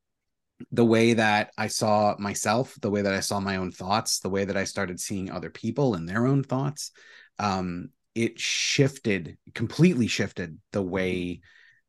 the 0.70 0.84
way 0.84 1.14
that 1.14 1.50
I 1.58 1.66
saw 1.66 2.14
myself, 2.18 2.74
the 2.80 2.90
way 2.90 3.02
that 3.02 3.14
I 3.14 3.20
saw 3.20 3.40
my 3.40 3.56
own 3.56 3.72
thoughts, 3.72 4.20
the 4.20 4.28
way 4.28 4.44
that 4.44 4.56
I 4.56 4.64
started 4.64 5.00
seeing 5.00 5.30
other 5.30 5.50
people 5.50 5.94
and 5.94 6.08
their 6.08 6.26
own 6.26 6.42
thoughts, 6.42 6.92
um, 7.38 7.90
it 8.14 8.38
shifted 8.38 9.36
completely 9.54 10.06
shifted 10.06 10.58
the 10.72 10.82
way 10.82 11.40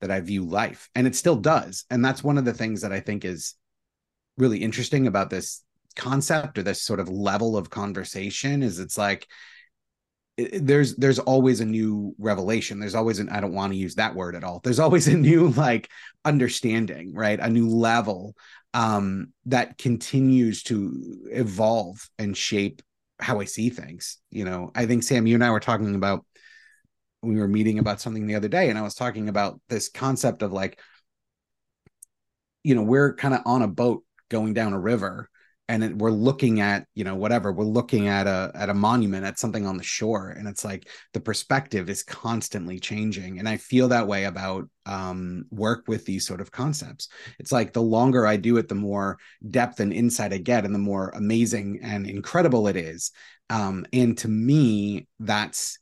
that 0.01 0.11
I 0.11 0.19
view 0.21 0.45
life. 0.45 0.89
And 0.95 1.07
it 1.07 1.15
still 1.15 1.35
does. 1.35 1.85
And 1.89 2.03
that's 2.03 2.23
one 2.23 2.37
of 2.37 2.45
the 2.45 2.53
things 2.53 2.81
that 2.81 2.91
I 2.91 2.99
think 2.99 3.23
is 3.23 3.55
really 4.37 4.59
interesting 4.59 5.07
about 5.07 5.29
this 5.29 5.63
concept 5.95 6.57
or 6.57 6.63
this 6.63 6.81
sort 6.81 6.99
of 6.99 7.09
level 7.09 7.55
of 7.55 7.69
conversation 7.69 8.63
is 8.63 8.79
it's 8.79 8.97
like 8.97 9.27
there's 10.37 10.95
there's 10.95 11.19
always 11.19 11.61
a 11.61 11.65
new 11.65 12.13
revelation. 12.17 12.79
There's 12.79 12.95
always 12.95 13.19
an 13.19 13.29
i 13.29 13.39
don't 13.39 13.53
want 13.53 13.71
to 13.71 13.77
use 13.77 13.95
that 13.95 14.15
word 14.15 14.35
at 14.35 14.43
all. 14.43 14.59
There's 14.63 14.79
always 14.79 15.07
a 15.07 15.15
new 15.15 15.49
like 15.57 15.89
understanding 16.23 17.13
right? 17.13 17.39
A 17.39 17.49
new 17.49 17.69
level 17.69 18.35
um 18.73 19.31
that 19.45 19.77
continues 19.77 20.63
to 20.63 21.27
evolve 21.31 22.09
and 22.19 22.35
shape 22.35 22.81
how 23.21 23.39
i 23.39 23.45
see 23.45 23.69
things 23.69 24.17
you 24.29 24.43
know? 24.43 24.71
I 24.75 24.85
think 24.85 25.03
sam 25.03 25.25
you 25.25 25.35
and 25.35 25.43
i 25.43 25.49
were 25.49 25.61
talking 25.61 25.95
about 25.95 26.25
we 27.21 27.39
were 27.39 27.47
meeting 27.47 27.79
about 27.79 28.01
something 28.01 28.27
the 28.27 28.35
other 28.35 28.49
day 28.49 28.69
and 28.69 28.77
i 28.77 28.81
was 28.81 28.93
talking 28.93 29.29
about 29.29 29.61
this 29.69 29.87
concept 29.87 30.41
of 30.41 30.51
like 30.51 30.81
you 32.63 32.75
know 32.75 32.81
we're 32.81 33.15
kind 33.15 33.33
of 33.33 33.41
on 33.45 33.61
a 33.61 33.67
boat 33.67 34.03
going 34.29 34.53
down 34.53 34.73
a 34.73 34.79
river 34.79 35.29
and 35.67 35.83
it, 35.83 35.97
we're 35.97 36.11
looking 36.11 36.61
at 36.61 36.85
you 36.93 37.03
know 37.03 37.15
whatever 37.15 37.51
we're 37.51 37.63
looking 37.63 38.07
at 38.07 38.27
a 38.27 38.51
at 38.53 38.69
a 38.69 38.73
monument 38.73 39.25
at 39.25 39.39
something 39.39 39.65
on 39.65 39.77
the 39.77 39.83
shore 39.83 40.29
and 40.29 40.47
it's 40.47 40.63
like 40.63 40.89
the 41.13 41.19
perspective 41.19 41.89
is 41.89 42.03
constantly 42.03 42.79
changing. 42.79 43.39
And 43.39 43.49
i 43.49 43.57
feel 43.57 43.87
that 43.89 44.07
way 44.07 44.25
about 44.25 44.69
um, 44.85 45.45
work 45.49 45.85
with 45.87 46.05
these 46.05 46.27
sort 46.27 46.41
of 46.41 46.51
concepts. 46.51 47.09
It's 47.39 47.51
like 47.51 47.73
the 47.73 47.81
longer 47.81 48.27
i 48.27 48.37
do 48.37 48.57
it 48.57 48.67
the 48.67 48.75
more 48.75 49.17
depth 49.49 49.79
and 49.79 49.93
insight 49.93 50.33
i 50.33 50.37
get 50.37 50.65
and 50.65 50.75
the 50.75 50.79
more 50.79 51.09
amazing 51.09 51.79
and 51.81 52.07
incredible 52.07 52.67
it 52.67 52.75
is. 52.75 53.11
Um, 53.49 53.85
and 53.93 54.17
to 54.19 54.27
me 54.27 55.07
that's 55.19 55.79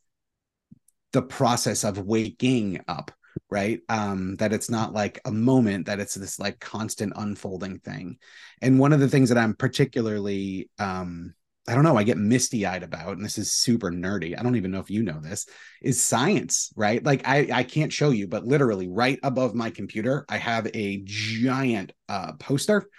the 1.12 1.22
process 1.22 1.84
of 1.84 2.00
waking 2.00 2.82
up 2.88 3.12
right 3.50 3.82
um 3.90 4.36
that 4.38 4.54
it's 4.54 4.70
not 4.70 4.94
like 4.94 5.20
a 5.26 5.32
moment 5.32 5.86
that 5.86 6.00
it's 6.00 6.16
this 6.16 6.40
like 6.40 6.60
constant 6.60 7.14
unfolding 7.16 7.80
thing 7.80 8.18
and 8.62 8.80
one 8.80 8.94
of 8.94 9.00
the 9.00 9.10
things 9.10 9.30
that 9.30 9.38
i'm 9.38 9.56
particularly 9.56 10.70
um 10.80 11.34
I 11.68 11.76
don't 11.76 11.86
know, 11.86 11.96
I 11.96 12.04
get 12.04 12.18
misty 12.18 12.66
eyed 12.66 12.84
about, 12.84 13.16
and 13.16 13.24
this 13.24 13.38
is 13.38 13.52
super 13.54 13.90
nerdy. 13.90 14.38
I 14.38 14.44
don't 14.44 14.58
even 14.58 14.72
know 14.72 14.82
if 14.82 14.90
you 14.90 15.02
know 15.02 15.22
this, 15.22 15.46
is 15.82 16.02
science, 16.02 16.74
right? 16.76 17.02
Like 17.04 17.26
I, 17.26 17.48
I 17.54 17.64
can't 17.64 17.94
show 17.94 18.10
you, 18.10 18.28
but 18.28 18.46
literally 18.46 18.90
right 18.90 19.18
above 19.24 19.56
my 19.56 19.70
computer, 19.70 20.26
I 20.28 20.38
have 20.38 20.68
a 20.74 21.02
giant 21.06 21.94
uh, 22.10 22.34
poster, 22.34 22.90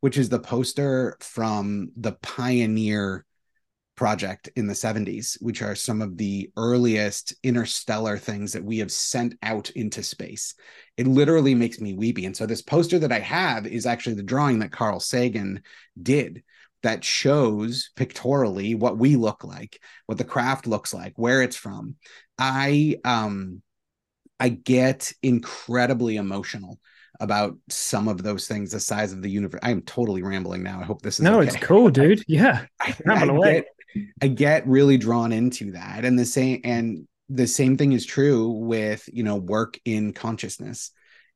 which 0.00 0.16
is 0.16 0.30
the 0.30 0.38
poster 0.38 1.18
from 1.20 1.90
the 1.96 2.12
Pioneer 2.12 3.26
project 3.96 4.48
in 4.56 4.66
the 4.66 4.74
70s, 4.74 5.40
which 5.40 5.62
are 5.62 5.74
some 5.74 6.02
of 6.02 6.16
the 6.16 6.50
earliest 6.56 7.34
interstellar 7.42 8.18
things 8.18 8.52
that 8.52 8.64
we 8.64 8.78
have 8.78 8.90
sent 8.90 9.36
out 9.42 9.70
into 9.70 10.02
space. 10.02 10.54
It 10.96 11.06
literally 11.06 11.54
makes 11.54 11.80
me 11.80 11.94
weepy. 11.94 12.26
And 12.26 12.36
so, 12.36 12.46
this 12.46 12.62
poster 12.62 12.98
that 12.98 13.12
I 13.12 13.20
have 13.20 13.66
is 13.66 13.86
actually 13.86 14.16
the 14.16 14.22
drawing 14.22 14.60
that 14.60 14.72
Carl 14.72 15.00
Sagan 15.00 15.62
did 16.00 16.42
that 16.82 17.02
shows 17.02 17.90
pictorially 17.96 18.74
what 18.74 18.98
we 18.98 19.16
look 19.16 19.42
like, 19.42 19.80
what 20.06 20.18
the 20.18 20.24
craft 20.24 20.66
looks 20.66 20.92
like, 20.92 21.14
where 21.16 21.42
it's 21.42 21.56
from. 21.56 21.96
I, 22.38 22.96
um, 23.04 23.62
I 24.38 24.50
get 24.50 25.12
incredibly 25.22 26.16
emotional 26.16 26.78
about 27.20 27.56
some 27.68 28.08
of 28.08 28.22
those 28.22 28.46
things, 28.46 28.72
the 28.72 28.80
size 28.80 29.12
of 29.12 29.22
the 29.22 29.30
universe. 29.30 29.60
I 29.62 29.70
am 29.70 29.82
totally 29.82 30.22
rambling 30.22 30.62
now. 30.62 30.80
I 30.80 30.84
hope 30.84 31.02
this 31.02 31.18
is 31.18 31.24
no, 31.24 31.40
okay. 31.40 31.48
it's 31.48 31.64
cool, 31.64 31.88
dude. 31.90 32.24
Yeah, 32.26 32.66
ramble 33.04 33.36
away. 33.36 33.54
Get, 33.54 33.66
I 34.22 34.28
get 34.28 34.66
really 34.66 34.96
drawn 34.96 35.32
into 35.32 35.72
that. 35.72 36.04
And 36.04 36.18
the 36.18 36.24
same 36.24 36.60
and 36.64 37.06
the 37.28 37.46
same 37.46 37.76
thing 37.76 37.92
is 37.92 38.04
true 38.04 38.50
with, 38.50 39.08
you 39.12 39.22
know, 39.22 39.36
work 39.36 39.78
in 39.84 40.12
consciousness 40.12 40.90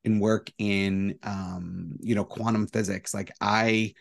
and 0.04 0.20
work 0.20 0.50
in 0.58 1.18
um, 1.22 1.96
you 2.00 2.14
know, 2.14 2.24
quantum 2.24 2.66
physics. 2.66 3.14
Like 3.14 3.30
I 3.40 3.94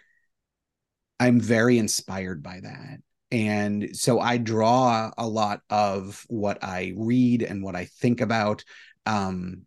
I'm 1.20 1.40
very 1.40 1.78
inspired 1.78 2.44
by 2.44 2.60
that. 2.62 3.00
And 3.32 3.96
so 3.98 4.20
I 4.20 4.38
draw 4.38 5.12
a 5.18 5.28
lot 5.28 5.62
of 5.70 6.24
what 6.30 6.64
I 6.64 6.94
read 6.96 7.42
and 7.44 7.62
what 7.62 7.76
I 7.76 7.86
think 7.86 8.22
about 8.22 8.64
um, 9.06 9.64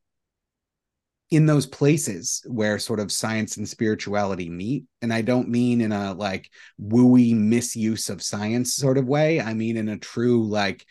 in 1.30 1.46
those 1.46 1.66
places 1.66 2.42
where 2.46 2.78
sort 2.78 2.98
of 2.98 3.12
science 3.12 3.56
and 3.56 3.68
spirituality 3.68 4.50
meet. 4.50 4.84
And 5.00 5.12
i 5.12 5.22
don't 5.22 5.48
mean 5.48 5.80
in 5.80 5.92
a 5.92 6.12
like 6.12 6.50
wooey 6.80 7.34
misuse 7.34 8.08
of 8.10 8.22
science 8.22 8.74
sort 8.74 8.98
of 8.98 9.06
way. 9.06 9.40
I 9.40 9.54
mean 9.54 9.76
in 9.76 9.88
a 9.88 9.98
true 9.98 10.46
like 10.48 10.84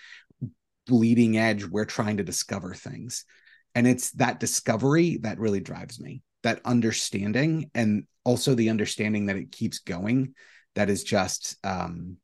bleeding 0.88 1.38
edge 1.38 1.66
we're 1.66 1.86
trying 1.86 2.18
to 2.18 2.24
discover 2.24 2.74
things. 2.74 3.26
And 3.76 3.86
it's 3.86 4.12
that 4.12 4.40
discovery 4.40 5.20
that 5.22 5.40
really 5.40 5.60
drives 5.60 6.00
me 6.00 6.22
that 6.44 6.62
understanding 6.64 7.70
and 7.76 8.06
also 8.24 8.56
the 8.56 8.70
understanding 8.70 9.26
that 9.26 9.36
it 9.36 9.52
keeps 9.52 9.80
going 9.80 10.34
that 10.76 10.90
is 10.90 11.04
just 11.04 11.58
um 11.66 12.16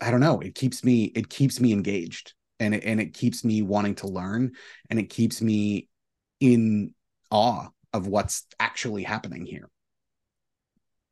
i 0.00 0.10
don't 0.10 0.20
know 0.20 0.40
it 0.40 0.54
keeps 0.54 0.84
me 0.84 1.04
it 1.04 1.28
keeps 1.28 1.60
me 1.60 1.72
engaged. 1.72 2.34
And 2.58 2.74
it, 2.74 2.84
and 2.84 3.00
it 3.00 3.12
keeps 3.12 3.44
me 3.44 3.60
wanting 3.60 3.96
to 3.96 4.06
learn. 4.06 4.52
And 4.88 4.98
it 4.98 5.10
keeps 5.10 5.42
me 5.42 5.90
in 6.40 6.94
awe 7.30 7.68
of 7.92 8.06
what's 8.06 8.46
actually 8.60 9.02
happening 9.02 9.46
here. 9.46 9.68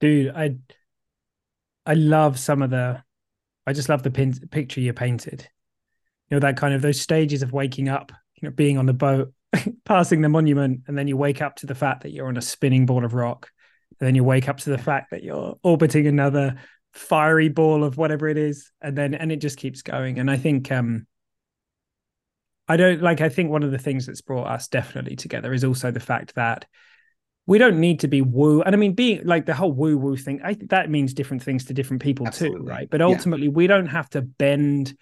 Dude, 0.01 0.33
I 0.35 0.57
I 1.87 1.95
love 1.95 2.39
some 2.39 2.63
of 2.63 2.71
the 2.71 3.03
I 3.67 3.73
just 3.73 3.89
love 3.89 4.03
the 4.03 4.11
pin, 4.11 4.35
picture 4.51 4.81
you 4.81 4.93
painted. 4.93 5.49
You 6.29 6.37
know 6.37 6.41
that 6.41 6.57
kind 6.57 6.75
of 6.75 6.83
those 6.83 7.01
stages 7.01 7.43
of 7.43 7.53
waking 7.53 7.89
up, 7.89 8.13
you 8.41 8.49
know, 8.49 8.55
being 8.55 8.79
on 8.79 8.87
the 8.87 8.93
boat, 8.93 9.33
passing 9.85 10.21
the 10.21 10.29
monument, 10.29 10.83
and 10.87 10.97
then 10.97 11.09
you 11.09 11.17
wake 11.17 11.41
up 11.41 11.57
to 11.57 11.67
the 11.67 11.75
fact 11.75 12.03
that 12.03 12.13
you're 12.13 12.29
on 12.29 12.37
a 12.37 12.43
spinning 12.43 12.87
ball 12.87 13.05
of 13.05 13.15
rock, 13.15 13.51
and 14.01 14.07
then 14.07 14.15
you 14.15 14.25
wake 14.25 14.49
up 14.49 14.59
to 14.59 14.71
the 14.71 14.79
fact 14.79 15.11
that 15.11 15.23
you're 15.23 15.57
orbiting 15.63 16.07
another 16.07 16.57
fiery 16.93 17.49
ball 17.49 17.85
of 17.85 17.97
whatever 17.97 18.29
it 18.29 18.37
is, 18.37 18.71
and 18.81 18.97
then 18.97 19.15
and 19.15 19.33
it 19.33 19.41
just 19.41 19.59
keeps 19.59 19.83
going. 19.83 20.19
And 20.19 20.31
I 20.31 20.37
think 20.37 20.71
um 20.71 21.07
I 22.69 22.77
don't 22.77 23.03
like, 23.03 23.21
I 23.21 23.29
think 23.29 23.51
one 23.51 23.63
of 23.63 23.71
the 23.71 23.79
things 23.79 24.07
that's 24.07 24.23
brought 24.23 24.47
us 24.47 24.69
definitely 24.69 25.17
together 25.17 25.53
is 25.53 25.65
also 25.65 25.91
the 25.91 26.01
fact 26.01 26.35
that 26.37 26.67
we 27.47 27.59
don't 27.59 27.79
need 27.79 28.01
to 28.01 28.09
be 28.09 28.23
woo. 28.23 28.63
And 28.63 28.75
I 28.75 28.79
mean, 28.79 28.95
being 28.95 29.27
like 29.27 29.45
the 29.45 29.55
whole 29.55 29.73
woo 29.73 29.99
woo 29.99 30.17
thing, 30.17 30.41
I 30.43 30.57
that 30.71 30.89
means 30.89 31.13
different 31.13 31.43
things 31.43 31.67
to 31.67 31.75
different 31.75 32.03
people 32.03 32.27
Absolutely. 32.27 32.61
too, 32.61 32.67
right? 32.67 32.89
But 32.91 33.03
ultimately, 33.03 33.47
yeah. 33.47 33.53
we 33.53 33.67
don't 33.67 33.87
have 33.87 34.09
to 34.11 34.23
bend 34.23 34.97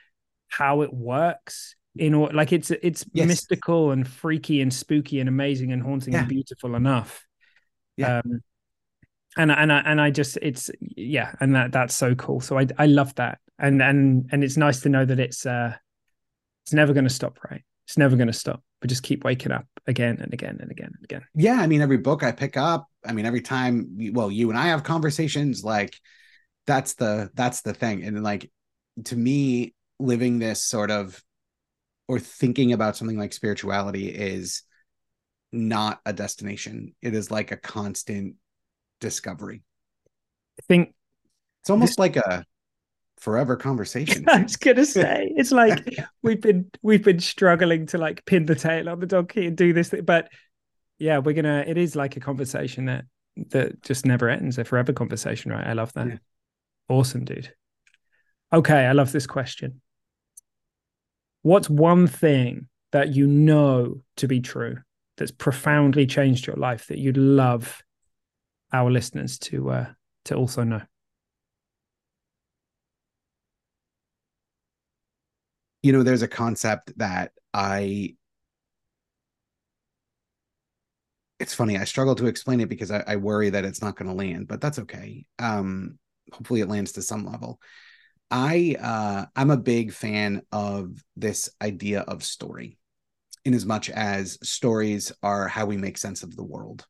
how 0.48 0.82
it 0.82 0.92
works 0.92 1.76
in 1.96 2.14
order, 2.14 2.34
like 2.34 2.52
it's 2.52 2.70
it's 2.70 3.04
yes. 3.12 3.28
mystical 3.28 3.92
and 3.92 4.08
freaky 4.08 4.60
and 4.60 4.72
spooky 4.72 5.20
and 5.20 5.28
amazing 5.28 5.72
and 5.72 5.82
haunting 5.82 6.14
yeah. 6.14 6.20
and 6.20 6.28
beautiful 6.28 6.74
enough. 6.74 7.24
Yeah. 7.96 8.18
Um, 8.18 8.40
and 9.36 9.50
and 9.50 9.72
I 9.72 9.78
and 9.80 10.00
I 10.00 10.10
just 10.10 10.36
it's 10.42 10.70
yeah, 10.80 11.34
and 11.40 11.54
that 11.54 11.72
that's 11.72 11.94
so 11.94 12.14
cool. 12.14 12.40
So 12.40 12.58
I 12.58 12.66
I 12.76 12.86
love 12.86 13.14
that, 13.14 13.38
and 13.58 13.80
and 13.80 14.28
and 14.32 14.42
it's 14.42 14.56
nice 14.56 14.80
to 14.80 14.88
know 14.88 15.04
that 15.04 15.20
it's 15.20 15.46
uh 15.46 15.74
it's 16.64 16.72
never 16.72 16.92
going 16.92 17.04
to 17.04 17.10
stop, 17.10 17.38
right? 17.50 17.62
It's 17.86 17.98
never 17.98 18.16
going 18.16 18.28
to 18.28 18.32
stop. 18.32 18.62
But 18.80 18.90
just 18.90 19.02
keep 19.02 19.24
waking 19.24 19.52
up 19.52 19.66
again 19.86 20.18
and 20.20 20.32
again 20.32 20.58
and 20.60 20.70
again 20.70 20.92
and 20.94 21.04
again. 21.04 21.22
Yeah, 21.34 21.60
I 21.60 21.66
mean, 21.66 21.80
every 21.80 21.98
book 21.98 22.22
I 22.22 22.32
pick 22.32 22.56
up, 22.56 22.86
I 23.04 23.12
mean, 23.12 23.26
every 23.26 23.40
time, 23.40 24.10
well, 24.12 24.30
you 24.30 24.50
and 24.50 24.58
I 24.58 24.68
have 24.68 24.82
conversations, 24.82 25.62
like 25.62 25.94
that's 26.66 26.94
the 26.94 27.30
that's 27.34 27.62
the 27.62 27.74
thing. 27.74 28.02
And 28.02 28.22
like 28.22 28.50
to 29.04 29.16
me, 29.16 29.74
living 29.98 30.38
this 30.38 30.64
sort 30.64 30.90
of 30.90 31.22
or 32.08 32.18
thinking 32.18 32.72
about 32.72 32.96
something 32.96 33.18
like 33.18 33.32
spirituality 33.32 34.08
is 34.08 34.62
not 35.52 36.00
a 36.04 36.12
destination. 36.12 36.94
It 37.02 37.14
is 37.14 37.30
like 37.30 37.52
a 37.52 37.56
constant 37.56 38.36
discovery. 39.00 39.62
I 40.58 40.62
think 40.66 40.94
it's 41.60 41.70
almost 41.70 41.92
this, 41.92 41.98
like 41.98 42.16
a 42.16 42.44
forever 43.22 43.54
conversation. 43.54 44.24
I 44.28 44.42
was 44.42 44.56
gonna 44.56 44.84
say 44.84 45.32
it's 45.36 45.52
like 45.52 45.96
we've 46.22 46.40
been 46.40 46.68
we've 46.82 47.04
been 47.04 47.20
struggling 47.20 47.86
to 47.86 47.98
like 47.98 48.24
pin 48.24 48.46
the 48.46 48.56
tail 48.56 48.88
on 48.88 48.98
the 48.98 49.06
donkey 49.06 49.46
and 49.46 49.56
do 49.56 49.72
this, 49.72 49.90
thing, 49.90 50.04
but 50.04 50.28
yeah, 50.98 51.18
we're 51.18 51.34
gonna. 51.34 51.64
It 51.66 51.78
is 51.78 51.94
like 51.94 52.16
a 52.16 52.20
conversation 52.20 52.86
that 52.86 53.04
that 53.50 53.80
just 53.82 54.04
never 54.04 54.28
ends. 54.28 54.58
A 54.58 54.64
forever 54.64 54.92
conversation, 54.92 55.52
right? 55.52 55.66
I 55.66 55.72
love 55.72 55.92
that. 55.92 56.08
Yeah. 56.08 56.16
Awesome, 56.88 57.24
dude. 57.24 57.54
Okay, 58.52 58.86
I 58.86 58.92
love 58.92 59.12
this 59.12 59.26
question. 59.26 59.80
What's 61.42 61.70
one 61.70 62.08
thing 62.08 62.68
that 62.90 63.14
you 63.14 63.26
know 63.26 64.02
to 64.16 64.26
be 64.26 64.40
true 64.40 64.78
that's 65.16 65.30
profoundly 65.30 66.06
changed 66.06 66.46
your 66.46 66.56
life 66.56 66.88
that 66.88 66.98
you'd 66.98 67.16
love 67.16 67.82
our 68.72 68.90
listeners 68.90 69.38
to 69.38 69.70
uh, 69.70 69.86
to 70.24 70.34
also 70.34 70.64
know? 70.64 70.82
You 75.82 75.92
know, 75.92 76.02
there's 76.02 76.22
a 76.22 76.28
concept 76.28 76.96
that 76.98 77.32
I 77.52 78.16
it's 81.38 81.54
funny. 81.54 81.76
I 81.76 81.84
struggle 81.84 82.14
to 82.16 82.26
explain 82.26 82.60
it 82.60 82.68
because 82.68 82.90
I, 82.92 83.02
I 83.06 83.16
worry 83.16 83.50
that 83.50 83.64
it's 83.64 83.82
not 83.82 83.96
going 83.96 84.08
to 84.08 84.14
land, 84.14 84.46
but 84.46 84.60
that's 84.60 84.78
okay. 84.78 85.26
Um, 85.40 85.98
hopefully, 86.32 86.60
it 86.60 86.68
lands 86.68 86.92
to 86.92 87.02
some 87.02 87.26
level. 87.26 87.60
I 88.30 88.76
uh, 88.80 89.26
I'm 89.34 89.50
a 89.50 89.56
big 89.56 89.92
fan 89.92 90.42
of 90.52 91.02
this 91.16 91.50
idea 91.60 92.00
of 92.02 92.22
story, 92.22 92.78
in 93.44 93.54
as 93.54 93.66
much 93.66 93.90
as 93.90 94.38
stories 94.42 95.12
are 95.22 95.48
how 95.48 95.66
we 95.66 95.76
make 95.76 95.98
sense 95.98 96.22
of 96.22 96.36
the 96.36 96.44
world, 96.44 96.86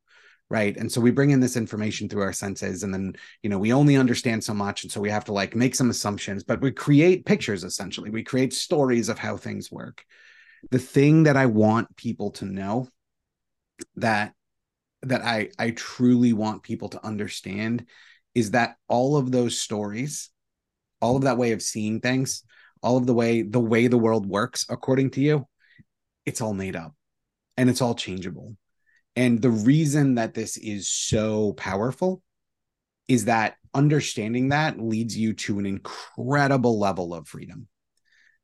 right? 0.51 0.77
And 0.77 0.91
so 0.91 1.01
we 1.01 1.11
bring 1.11 1.31
in 1.31 1.41
this 1.41 1.57
information 1.57 2.09
through 2.09 2.23
our 2.23 2.33
senses, 2.33 2.83
and 2.83 2.93
then 2.93 3.15
you 3.43 3.51
know 3.51 3.59
we 3.59 3.73
only 3.73 3.97
understand 3.97 4.45
so 4.45 4.55
much, 4.55 4.83
and 4.83 4.93
so 4.93 5.01
we 5.01 5.11
have 5.11 5.25
to 5.27 5.33
like 5.33 5.55
make 5.57 5.75
some 5.75 5.91
assumptions, 5.91 6.45
but 6.45 6.61
we 6.61 6.73
create 6.73 7.27
pictures 7.27 7.65
essentially. 7.65 8.11
We 8.11 8.23
create 8.23 8.53
stories 8.53 9.09
of 9.09 9.19
how 9.19 9.37
things 9.37 9.71
work. 9.71 10.05
The 10.71 10.79
thing 10.79 11.25
that 11.25 11.37
I 11.37 11.47
want 11.47 11.97
people 11.97 12.31
to 12.33 12.45
know 12.45 12.89
that 13.97 14.35
that 15.03 15.23
I 15.23 15.51
I 15.59 15.71
truly 15.71 16.33
want 16.33 16.63
people 16.63 16.89
to 16.91 17.05
understand 17.05 17.87
is 18.35 18.53
that 18.53 18.77
all 18.89 19.17
of 19.17 19.31
those 19.33 19.59
stories 19.59 20.31
all 21.03 21.17
of 21.17 21.23
that 21.23 21.37
way 21.37 21.53
of 21.53 21.61
seeing 21.61 22.01
things, 22.01 22.45
all 22.83 22.97
of 22.97 23.07
the 23.07 23.13
way 23.13 23.43
the 23.43 23.61
way 23.61 23.89
the 23.89 23.99
world 23.99 24.25
works 24.25 24.65
according 24.71 25.11
to 25.11 25.21
you, 25.21 25.47
it's 26.25 26.41
all 26.41 26.55
made 26.55 26.77
up 26.77 26.95
and 27.57 27.69
it's 27.69 27.83
all 27.83 27.95
changeable. 27.95 28.57
And 29.17 29.41
the 29.43 29.51
reason 29.51 30.15
that 30.15 30.35
this 30.35 30.57
is 30.57 30.89
so 30.89 31.53
powerful 31.53 32.23
is 33.09 33.27
that 33.27 33.57
understanding 33.75 34.51
that 34.51 34.79
leads 34.79 35.17
you 35.17 35.35
to 35.35 35.59
an 35.59 35.67
incredible 35.67 36.79
level 36.79 37.15
of 37.15 37.29
freedom. 37.29 37.69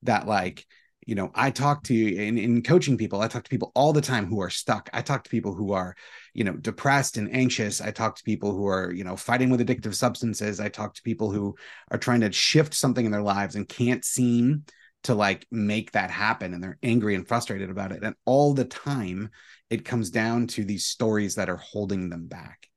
That 0.03 0.27
like 0.27 0.65
you 1.07 1.15
know 1.15 1.31
i 1.35 1.51
talk 1.51 1.85
to 1.85 1.95
in, 1.95 2.37
in 2.37 2.63
coaching 2.63 2.99
people 2.99 3.23
i 3.23 3.29
talk 3.29 3.43
to 3.43 3.49
people 3.49 3.73
all 3.75 3.95
the 3.95 4.01
time 4.01 4.27
who 4.27 4.41
are 4.43 4.51
stuck. 4.51 4.91
I 4.93 5.01
talk 5.01 5.25
to 5.25 5.31
people 5.31 5.55
who 5.55 5.73
are 5.73 5.97
you 6.35 6.45
know 6.45 6.53
depressed 6.53 7.17
and 7.17 7.35
anxious. 7.35 7.81
I 7.81 7.91
talk 7.91 8.17
to 8.17 8.23
people 8.23 8.53
who 8.53 8.67
are 8.67 8.93
you 8.93 9.05
know 9.05 9.17
fighting 9.17 9.51
with 9.51 9.67
addictive 9.67 9.95
substances. 9.95 10.61
I 10.61 10.69
talk 10.69 10.95
to 10.95 11.03
people 11.03 11.33
who 11.33 11.57
are 11.91 11.99
trying 11.99 12.21
to 12.21 12.33
shift 12.33 12.75
something 12.75 13.05
in 13.05 13.13
their 13.13 13.23
lives 13.23 13.57
and 13.57 13.69
can't 13.69 14.05
seem 14.05 14.65
to 15.05 15.15
like 15.15 15.47
make 15.51 15.93
that 15.93 16.11
happen. 16.11 16.53
And 16.55 16.63
they're 16.63 16.79
angry 16.83 17.15
and 17.15 17.27
frustrated 17.27 17.71
about 17.71 17.93
it. 17.93 18.03
And 18.03 18.15
all 18.25 18.55
the 18.55 18.65
time 18.65 19.31
it 19.71 19.85
comes 19.85 20.11
down 20.11 20.47
to 20.47 20.65
these 20.65 20.87
stories 20.87 21.35
that 21.35 21.51
are 21.51 21.57
holding 21.57 22.09
them 22.09 22.27
back 22.27 22.69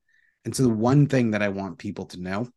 and 0.46 0.56
so 0.56 0.64
the 0.64 0.70
one 0.70 1.08
thing 1.08 1.32
that 1.32 1.42
i 1.42 1.50
want 1.50 1.78
people 1.78 2.06
to 2.06 2.22
know 2.22 2.48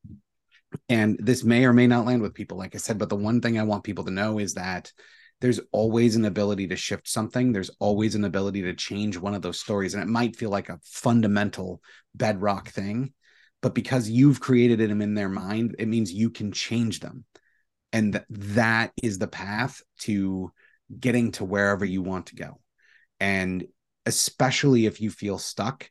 and 0.88 1.17
this 1.21 1.45
may 1.45 1.64
or 1.64 1.73
may 1.73 1.87
not 1.87 2.07
land 2.07 2.23
with 2.23 2.35
people 2.35 2.59
like 2.59 2.75
i 2.75 2.79
said 2.79 2.99
but 2.99 3.09
the 3.09 3.17
one 3.17 3.41
thing 3.41 3.59
i 3.59 3.62
want 3.62 3.85
people 3.85 4.05
to 4.05 4.11
know 4.11 4.38
is 4.38 4.55
that 4.55 4.93
there's 5.41 5.61
always 5.73 6.17
an 6.17 6.25
ability 6.25 6.69
to 6.69 6.76
shift 6.76 7.07
something. 7.07 7.53
There's 7.53 7.71
always 7.79 8.14
an 8.14 8.25
ability 8.25 8.62
to 8.62 8.75
change 8.75 9.19
one 9.19 9.35
of 9.35 9.43
those 9.43 9.61
stories. 9.61 9.93
And 9.93 10.03
it 10.03 10.09
might 10.09 10.37
feel 10.37 10.50
like 10.50 10.71
a 10.71 10.81
fundamental 10.85 11.83
bedrock 12.14 12.71
thing, 12.71 13.12
but 13.61 13.75
because 13.75 14.09
you've 14.09 14.41
created 14.41 14.79
them 14.79 15.03
in 15.03 15.14
their 15.14 15.29
mind, 15.29 15.76
it 15.79 15.87
means 15.88 16.12
you 16.12 16.31
can 16.31 16.53
change 16.53 17.00
them. 17.00 17.25
And 17.93 18.14
th- 18.14 18.25
that 18.31 18.93
is 19.03 19.19
the 19.19 19.29
path 19.29 19.83
to 20.00 20.50
getting 20.99 21.33
to 21.33 21.45
wherever 21.45 21.85
you 21.85 22.00
want 22.00 22.26
to 22.26 22.37
go. 22.37 22.61
And 23.21 23.67
especially 24.06 24.87
if 24.87 25.00
you 25.00 25.11
feel 25.11 25.38
stuck, 25.38 25.88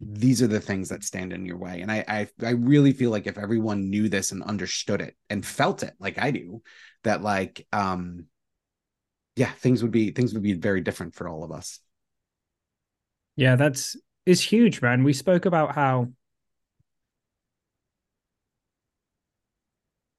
these 0.00 0.42
are 0.42 0.46
the 0.46 0.60
things 0.60 0.90
that 0.90 1.04
stand 1.04 1.32
in 1.32 1.46
your 1.46 1.56
way. 1.56 1.80
And 1.80 1.90
I, 1.90 2.04
I, 2.06 2.28
I 2.44 2.50
really 2.50 2.92
feel 2.92 3.10
like 3.10 3.26
if 3.26 3.38
everyone 3.38 3.88
knew 3.88 4.08
this 4.08 4.32
and 4.32 4.42
understood 4.42 5.00
it 5.00 5.16
and 5.30 5.44
felt 5.44 5.82
it 5.82 5.94
like 5.98 6.18
I 6.18 6.30
do, 6.30 6.62
that 7.04 7.22
like 7.22 7.66
um 7.72 8.26
yeah, 9.36 9.50
things 9.52 9.82
would 9.82 9.92
be 9.92 10.10
things 10.10 10.34
would 10.34 10.42
be 10.42 10.54
very 10.54 10.80
different 10.80 11.14
for 11.14 11.28
all 11.28 11.44
of 11.44 11.52
us. 11.52 11.80
Yeah, 13.36 13.56
that's 13.56 13.96
is 14.24 14.42
huge, 14.42 14.82
man. 14.82 15.04
We 15.04 15.12
spoke 15.12 15.44
about 15.44 15.74
how 15.74 16.08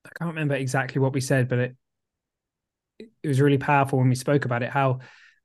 I 0.06 0.10
can't 0.18 0.30
remember 0.30 0.56
exactly 0.56 1.02
what 1.02 1.14
we 1.14 1.22
said, 1.22 1.50
but 1.50 1.60
it 1.60 1.76
it 3.00 3.28
was 3.28 3.42
really 3.42 3.58
powerful 3.58 4.00
when 4.00 4.10
we 4.10 4.16
spoke 4.16 4.46
about 4.46 4.64
it. 4.64 4.70
How 4.70 5.00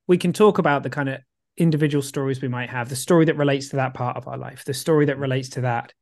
we 0.06 0.18
can 0.18 0.32
talk 0.32 0.58
about 0.58 0.82
the 0.82 0.90
kind 0.90 1.08
of 1.08 1.20
individual 1.56 2.02
stories 2.02 2.40
we 2.40 2.48
might 2.48 2.70
have, 2.70 2.88
the 2.88 2.96
story 2.96 3.26
that 3.26 3.36
relates 3.36 3.68
to 3.70 3.76
that 3.76 3.94
part 3.94 4.16
of 4.16 4.28
our 4.28 4.38
life, 4.38 4.64
the 4.64 4.74
story 4.74 5.06
that 5.06 5.18
relates 5.18 5.50
to 5.50 5.62
that. 5.62 5.92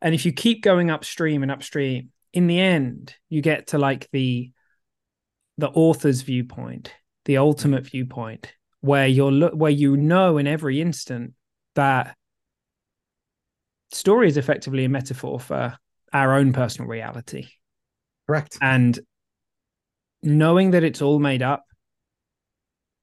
And 0.00 0.14
if 0.14 0.26
you 0.26 0.32
keep 0.32 0.62
going 0.62 0.90
upstream 0.90 1.42
and 1.42 1.52
upstream, 1.52 2.10
in 2.32 2.46
the 2.46 2.58
end, 2.58 3.14
you 3.28 3.42
get 3.42 3.68
to 3.68 3.78
like 3.78 4.08
the 4.12 4.52
the 5.58 5.68
author's 5.68 6.22
viewpoint, 6.22 6.92
the 7.26 7.36
ultimate 7.36 7.86
viewpoint, 7.86 8.52
where 8.80 9.06
you're 9.06 9.50
where 9.50 9.70
you 9.70 9.96
know 9.96 10.38
in 10.38 10.46
every 10.46 10.80
instant 10.80 11.34
that 11.74 12.16
story 13.92 14.28
is 14.28 14.36
effectively 14.36 14.84
a 14.84 14.88
metaphor 14.88 15.38
for 15.38 15.76
our 16.12 16.34
own 16.34 16.52
personal 16.52 16.88
reality. 16.88 17.48
Correct. 18.26 18.58
And 18.60 18.98
knowing 20.22 20.70
that 20.72 20.84
it's 20.84 21.02
all 21.02 21.18
made 21.18 21.42
up 21.42 21.64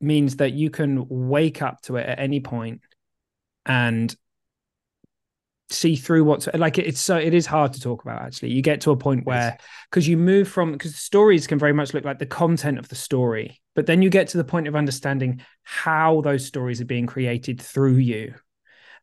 means 0.02 0.38
that 0.38 0.54
you 0.54 0.70
can 0.70 1.06
wake 1.10 1.62
up 1.62 1.82
to 1.82 1.98
it 1.98 2.06
at 2.06 2.20
any 2.20 2.40
point 2.40 2.82
and 3.66 4.16
see 5.72 5.96
through 5.96 6.24
what's 6.24 6.48
like 6.56 6.80
it's 6.80 7.00
so 7.00 7.16
it 7.16 7.34
is 7.34 7.46
hard 7.46 7.74
to 7.74 7.80
talk 7.80 8.02
about 8.02 8.22
actually. 8.22 8.52
You 8.52 8.62
get 8.62 8.82
to 8.82 8.92
a 8.92 8.98
point 8.98 9.26
where 9.26 9.58
because 9.90 10.08
you 10.08 10.18
move 10.18 10.48
from 10.48 10.72
because 10.72 10.96
stories 10.96 11.46
can 11.46 11.60
very 11.60 11.74
much 11.74 11.94
look 11.94 12.04
like 12.04 12.20
the 12.20 12.26
content 12.26 12.80
of 12.80 12.90
the 12.90 12.96
story 12.96 13.62
but 13.80 13.86
then 13.86 14.02
you 14.02 14.10
get 14.10 14.28
to 14.28 14.38
the 14.38 14.44
point 14.44 14.68
of 14.68 14.76
understanding 14.76 15.42
how 15.64 16.20
those 16.20 16.46
stories 16.46 16.82
are 16.82 16.86
being 16.86 17.06
created 17.06 17.62
through 17.62 17.96
you 17.96 18.34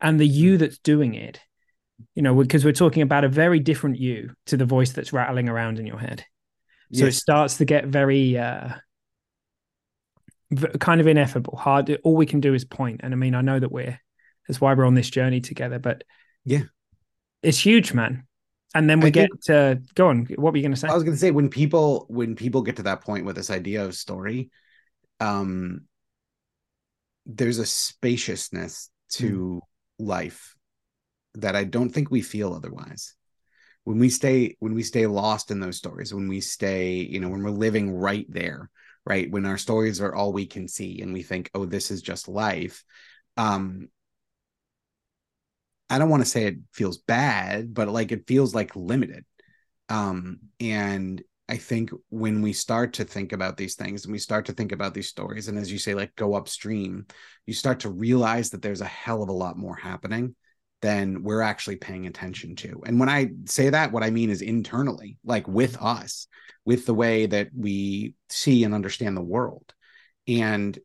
and 0.03 0.21
the 0.21 0.27
you 0.27 0.59
that's 0.59 0.77
doing 0.77 1.15
it. 1.15 1.41
You 2.15 2.21
know 2.21 2.35
because 2.35 2.63
we're 2.63 2.73
talking 2.73 3.03
about 3.03 3.25
a 3.25 3.29
very 3.31 3.59
different 3.59 3.97
you 3.97 4.35
to 4.49 4.59
the 4.59 4.67
voice 4.67 4.93
that's 4.93 5.15
rattling 5.15 5.49
around 5.49 5.79
in 5.79 5.87
your 5.87 5.99
head. 5.99 6.27
So 6.93 7.07
yes. 7.07 7.15
it 7.15 7.19
starts 7.19 7.57
to 7.57 7.65
get 7.65 7.87
very 7.87 8.37
uh 8.37 8.75
kind 10.79 11.01
of 11.01 11.07
ineffable 11.07 11.57
hard 11.57 11.99
all 12.05 12.15
we 12.15 12.27
can 12.27 12.41
do 12.41 12.55
is 12.55 12.65
point 12.65 13.01
and 13.03 13.13
i 13.13 13.17
mean 13.17 13.35
i 13.35 13.41
know 13.41 13.59
that 13.59 13.73
we're 13.73 13.99
that's 14.47 14.61
why 14.61 14.73
we're 14.73 14.87
on 14.87 14.95
this 14.95 15.11
journey 15.11 15.41
together 15.41 15.79
but 15.79 16.05
yeah. 16.47 16.63
It's 17.43 17.59
huge, 17.59 17.93
man. 17.93 18.27
And 18.75 18.89
then 18.89 19.01
we 19.01 19.09
I 19.09 19.11
get 19.11 19.31
think, 19.31 19.45
to 19.45 19.83
go 19.95 20.09
on. 20.09 20.27
What 20.37 20.53
were 20.53 20.57
you 20.57 20.63
going 20.63 20.75
to 20.75 20.81
say? 20.81 20.89
I 20.89 20.95
was 20.95 21.03
going 21.03 21.15
to 21.15 21.21
say 21.21 21.31
when 21.31 21.51
people 21.51 22.07
when 22.09 22.35
people 22.35 22.63
get 22.63 22.77
to 22.77 22.85
that 22.85 23.03
point 23.03 23.27
with 23.27 23.37
this 23.37 23.51
idea 23.51 23.85
of 23.85 23.95
story, 23.95 24.51
um, 25.21 25.83
there's 27.27 27.59
a 27.59 27.67
spaciousness 27.67 28.91
to 29.13 29.61
mm. 29.63 30.07
life 30.07 30.57
that 31.35 31.57
I 31.57 31.65
don't 31.65 31.91
think 31.91 32.11
we 32.11 32.23
feel 32.23 32.55
otherwise. 32.55 33.15
When 33.85 33.99
we 33.99 34.09
stay 34.09 34.57
when 34.61 34.75
we 34.75 34.83
stay 34.83 35.07
lost 35.07 35.51
in 35.51 35.61
those 35.61 35.77
stories, 35.77 36.15
when 36.15 36.29
we 36.29 36.41
stay, 36.41 36.95
you 36.95 37.21
know, 37.21 37.29
when 37.29 37.43
we're 37.43 37.51
living 37.51 37.91
right 37.91 38.27
there, 38.29 38.71
right, 39.07 39.31
when 39.31 39.47
our 39.47 39.59
stories 39.59 40.01
are 40.01 40.15
all 40.15 40.33
we 40.33 40.47
can 40.47 40.69
see, 40.69 41.01
and 41.01 41.13
we 41.13 41.23
think, 41.23 41.51
oh, 41.55 41.65
this 41.65 41.91
is 41.91 42.03
just 42.03 42.29
life. 42.29 42.85
Um, 43.37 43.89
I 45.89 45.99
don't 45.99 46.11
want 46.11 46.25
to 46.25 46.29
say 46.29 46.45
it 46.45 46.57
feels 46.73 46.99
bad, 46.99 47.73
but 47.73 47.89
like 47.89 48.11
it 48.11 48.27
feels 48.27 48.55
like 48.55 48.75
limited. 48.75 49.25
Um, 49.89 50.41
and 50.59 51.23
I 51.49 51.59
think 51.59 51.91
when 52.09 52.43
we 52.43 52.53
start 52.53 52.95
to 52.95 53.05
think 53.05 53.33
about 53.33 53.57
these 53.57 53.77
things 53.77 54.05
and 54.05 54.13
we 54.13 54.19
start 54.19 54.47
to 54.47 54.53
think 54.53 54.73
about 54.73 54.95
these 54.95 55.09
stories, 55.09 55.47
and 55.47 55.57
as 55.57 55.71
you 55.71 55.79
say, 55.79 55.95
like 55.95 56.17
go 56.17 56.35
upstream, 56.35 57.07
you 57.47 57.55
start 57.55 57.81
to 57.81 57.91
realize 57.91 58.51
that 58.51 58.63
there's 58.63 58.81
a 58.81 58.87
hell 58.87 59.23
of 59.23 59.29
a 59.29 59.33
lot 59.33 59.57
more 59.57 59.77
happening 59.77 60.35
than 60.83 61.23
we're 61.23 61.41
actually 61.41 61.77
paying 61.77 62.07
attention 62.07 62.55
to. 62.57 62.83
And 62.87 63.01
when 63.01 63.09
I 63.09 63.31
say 63.47 63.71
that, 63.71 63.93
what 63.93 64.03
I 64.03 64.11
mean 64.11 64.31
is 64.31 64.43
internally, 64.43 65.19
like 65.25 65.49
with 65.49 65.81
us, 65.81 66.27
with 66.65 66.87
the 66.87 66.95
way 66.95 67.27
that 67.27 67.49
we 67.57 68.15
see 68.29 68.65
and 68.65 68.75
understand 68.75 69.17
the 69.17 69.23
world. 69.23 69.73
And 70.29 70.79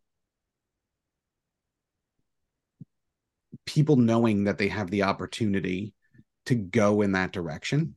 people 3.66 3.96
knowing 3.96 4.46
that 4.46 4.58
they 4.58 4.70
have 4.70 4.90
the 4.90 5.04
opportunity 5.04 5.94
to 6.46 6.56
go 6.56 7.02
in 7.02 7.14
that 7.14 7.32
direction 7.32 7.96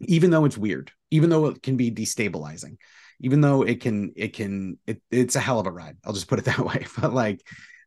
even 0.00 0.30
though 0.30 0.44
it's 0.44 0.58
weird 0.58 0.90
even 1.10 1.30
though 1.30 1.46
it 1.46 1.62
can 1.62 1.76
be 1.76 1.90
destabilizing 1.90 2.76
even 3.20 3.40
though 3.40 3.62
it 3.62 3.80
can 3.80 4.12
it 4.16 4.32
can 4.32 4.78
it, 4.86 5.02
it's 5.10 5.36
a 5.36 5.40
hell 5.40 5.60
of 5.60 5.66
a 5.66 5.70
ride 5.70 5.96
i'll 6.04 6.12
just 6.12 6.28
put 6.28 6.38
it 6.38 6.44
that 6.46 6.58
way 6.58 6.86
but 7.00 7.12
like 7.12 7.40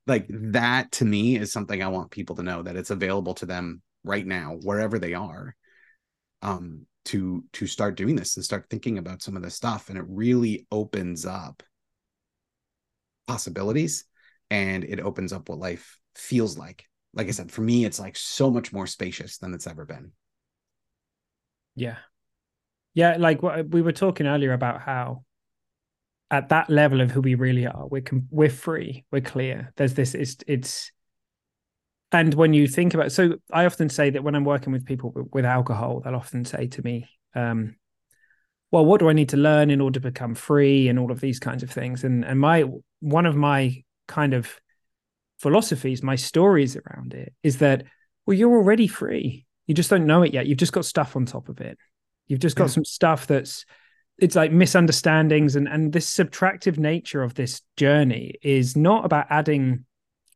like 0.07 0.25
that 0.29 0.91
to 0.91 1.05
me 1.05 1.37
is 1.37 1.51
something 1.51 1.81
i 1.81 1.87
want 1.87 2.11
people 2.11 2.35
to 2.35 2.43
know 2.43 2.63
that 2.63 2.75
it's 2.75 2.89
available 2.89 3.33
to 3.33 3.45
them 3.45 3.81
right 4.03 4.25
now 4.25 4.57
wherever 4.61 4.97
they 4.99 5.13
are 5.13 5.55
um 6.41 6.85
to 7.05 7.43
to 7.53 7.67
start 7.67 7.95
doing 7.95 8.15
this 8.15 8.35
and 8.35 8.45
start 8.45 8.65
thinking 8.69 8.97
about 8.97 9.21
some 9.21 9.35
of 9.35 9.43
this 9.43 9.55
stuff 9.55 9.89
and 9.89 9.97
it 9.97 10.05
really 10.07 10.65
opens 10.71 11.25
up 11.25 11.63
possibilities 13.27 14.05
and 14.49 14.83
it 14.83 14.99
opens 14.99 15.31
up 15.31 15.49
what 15.49 15.59
life 15.59 15.99
feels 16.15 16.57
like 16.57 16.85
like 17.13 17.27
I 17.27 17.31
said, 17.31 17.51
for 17.51 17.61
me, 17.61 17.85
it's 17.85 17.99
like 17.99 18.15
so 18.15 18.49
much 18.49 18.71
more 18.71 18.87
spacious 18.87 19.37
than 19.37 19.53
it's 19.53 19.67
ever 19.67 19.85
been. 19.85 20.11
Yeah. 21.75 21.97
Yeah. 22.93 23.17
Like 23.17 23.41
we 23.41 23.81
were 23.81 23.91
talking 23.91 24.27
earlier 24.27 24.53
about 24.53 24.81
how 24.81 25.23
at 26.31 26.49
that 26.49 26.69
level 26.69 27.01
of 27.01 27.11
who 27.11 27.21
we 27.21 27.35
really 27.35 27.67
are, 27.67 27.87
we're, 27.87 28.03
we're 28.31 28.49
free, 28.49 29.05
we're 29.11 29.21
clear. 29.21 29.71
There's 29.75 29.93
this, 29.93 30.15
it's, 30.15 30.37
it's, 30.47 30.91
and 32.11 32.33
when 32.33 32.53
you 32.53 32.67
think 32.67 32.93
about, 32.93 33.11
so 33.11 33.35
I 33.53 33.65
often 33.65 33.89
say 33.89 34.09
that 34.09 34.23
when 34.23 34.33
I'm 34.33 34.45
working 34.45 34.73
with 34.73 34.85
people 34.85 35.13
with 35.31 35.45
alcohol, 35.45 35.99
they'll 35.99 36.15
often 36.15 36.43
say 36.45 36.67
to 36.67 36.81
me, 36.81 37.07
um, 37.35 37.75
well, 38.71 38.85
what 38.85 38.99
do 38.99 39.09
I 39.09 39.13
need 39.13 39.29
to 39.29 39.37
learn 39.37 39.69
in 39.69 39.81
order 39.81 39.99
to 39.99 40.11
become 40.11 40.33
free 40.33 40.87
and 40.87 40.97
all 40.97 41.11
of 41.11 41.19
these 41.19 41.39
kinds 41.39 41.61
of 41.61 41.69
things. 41.69 42.03
And 42.03 42.23
and 42.23 42.39
my 42.39 42.65
one 43.01 43.25
of 43.25 43.35
my 43.35 43.83
kind 44.07 44.33
of 44.33 44.59
philosophies, 45.39 46.01
my 46.01 46.15
stories 46.15 46.77
around 46.77 47.13
it 47.13 47.33
is 47.43 47.57
that 47.57 47.83
well, 48.25 48.37
you're 48.37 48.55
already 48.55 48.87
free. 48.87 49.45
You 49.67 49.75
just 49.75 49.89
don't 49.89 50.05
know 50.05 50.23
it 50.23 50.33
yet. 50.33 50.47
You've 50.47 50.57
just 50.57 50.73
got 50.73 50.85
stuff 50.85 51.15
on 51.15 51.25
top 51.25 51.49
of 51.49 51.59
it. 51.59 51.77
You've 52.27 52.39
just 52.39 52.55
got 52.55 52.65
yeah. 52.65 52.75
some 52.75 52.85
stuff 52.85 53.27
that's 53.27 53.65
it's 54.21 54.35
like 54.35 54.51
misunderstandings 54.51 55.55
and 55.55 55.67
and 55.67 55.91
this 55.91 56.09
subtractive 56.09 56.77
nature 56.77 57.23
of 57.23 57.33
this 57.33 57.61
journey 57.75 58.35
is 58.41 58.77
not 58.77 59.03
about 59.03 59.25
adding 59.29 59.83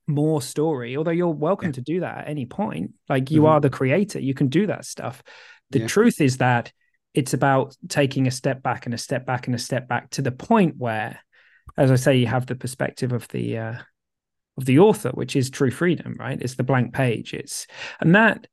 more 0.07 0.41
story 0.41 0.97
although 0.97 1.11
you're 1.11 1.29
welcome 1.29 1.69
yeah. 1.69 1.73
to 1.73 1.81
do 1.81 1.99
that 2.01 2.19
at 2.19 2.27
any 2.27 2.45
point 2.45 2.93
like 3.07 3.31
you 3.31 3.41
mm-hmm. 3.41 3.51
are 3.51 3.61
the 3.61 3.69
creator 3.69 4.19
you 4.19 4.33
can 4.33 4.47
do 4.47 4.67
that 4.67 4.85
stuff 4.85 5.23
the 5.69 5.79
yeah. 5.79 5.87
truth 5.87 6.19
is 6.19 6.37
that 6.37 6.71
it's 7.13 7.33
about 7.33 7.75
taking 7.87 8.27
a 8.27 8.31
step 8.31 8.61
back 8.61 8.85
and 8.85 8.93
a 8.93 8.97
step 8.97 9.25
back 9.25 9.47
and 9.47 9.55
a 9.55 9.59
step 9.59 9.87
back 9.87 10.09
to 10.09 10.21
the 10.21 10.31
point 10.31 10.75
where 10.77 11.19
as 11.77 11.89
i 11.89 11.95
say 11.95 12.17
you 12.17 12.27
have 12.27 12.45
the 12.45 12.55
perspective 12.55 13.13
of 13.13 13.27
the 13.29 13.57
uh 13.57 13.75
of 14.57 14.65
the 14.65 14.79
author 14.79 15.09
which 15.09 15.35
is 15.35 15.49
true 15.49 15.71
freedom 15.71 16.15
right 16.19 16.41
it's 16.41 16.55
the 16.55 16.63
blank 16.63 16.93
page 16.93 17.33
it's 17.33 17.65
and 17.99 18.15
that 18.15 18.47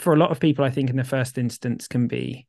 for 0.00 0.12
a 0.12 0.16
lot 0.16 0.30
of 0.30 0.40
people 0.40 0.64
i 0.64 0.70
think 0.70 0.90
in 0.90 0.96
the 0.96 1.04
first 1.04 1.38
instance 1.38 1.86
can 1.86 2.08
be 2.08 2.46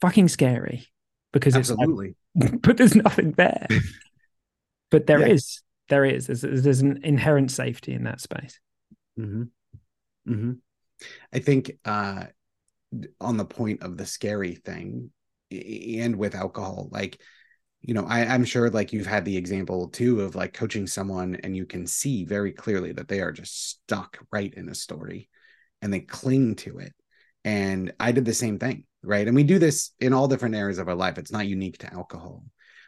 fucking 0.00 0.28
scary 0.28 0.88
because 1.32 1.56
absolutely 1.56 2.14
it's 2.36 2.52
like, 2.52 2.62
but 2.62 2.76
there's 2.76 2.94
nothing 2.94 3.32
there 3.32 3.66
but 4.90 5.06
there 5.06 5.20
yeah. 5.20 5.34
is 5.34 5.62
there 5.88 6.04
is 6.04 6.26
there's, 6.26 6.42
there's 6.42 6.80
an 6.80 7.00
inherent 7.02 7.50
safety 7.50 7.92
in 7.92 8.04
that 8.04 8.20
space 8.20 8.58
mm-hmm. 9.18 9.44
Mm-hmm. 10.28 10.52
i 11.32 11.38
think 11.38 11.72
uh 11.84 12.24
on 13.20 13.36
the 13.36 13.44
point 13.44 13.82
of 13.82 13.96
the 13.96 14.06
scary 14.06 14.54
thing 14.54 15.10
and 15.50 16.16
with 16.16 16.34
alcohol 16.34 16.88
like 16.90 17.20
you 17.80 17.94
know 17.94 18.06
I, 18.06 18.26
i'm 18.26 18.44
sure 18.44 18.70
like 18.70 18.92
you've 18.92 19.06
had 19.06 19.24
the 19.24 19.36
example 19.36 19.88
too 19.88 20.20
of 20.20 20.34
like 20.34 20.52
coaching 20.52 20.86
someone 20.86 21.36
and 21.42 21.56
you 21.56 21.66
can 21.66 21.86
see 21.86 22.24
very 22.24 22.52
clearly 22.52 22.92
that 22.92 23.08
they 23.08 23.20
are 23.20 23.32
just 23.32 23.70
stuck 23.70 24.18
right 24.30 24.52
in 24.54 24.68
a 24.68 24.74
story 24.74 25.28
and 25.80 25.92
they 25.92 26.00
cling 26.00 26.54
to 26.56 26.78
it 26.78 26.94
and 27.44 27.92
i 28.00 28.12
did 28.12 28.24
the 28.24 28.34
same 28.34 28.58
thing 28.58 28.84
right 29.02 29.26
and 29.26 29.36
we 29.36 29.42
do 29.42 29.58
this 29.58 29.90
in 30.00 30.12
all 30.12 30.28
different 30.28 30.54
areas 30.54 30.78
of 30.78 30.88
our 30.88 30.94
life 30.94 31.18
it's 31.18 31.32
not 31.32 31.46
unique 31.46 31.78
to 31.78 31.92
alcohol 31.92 32.44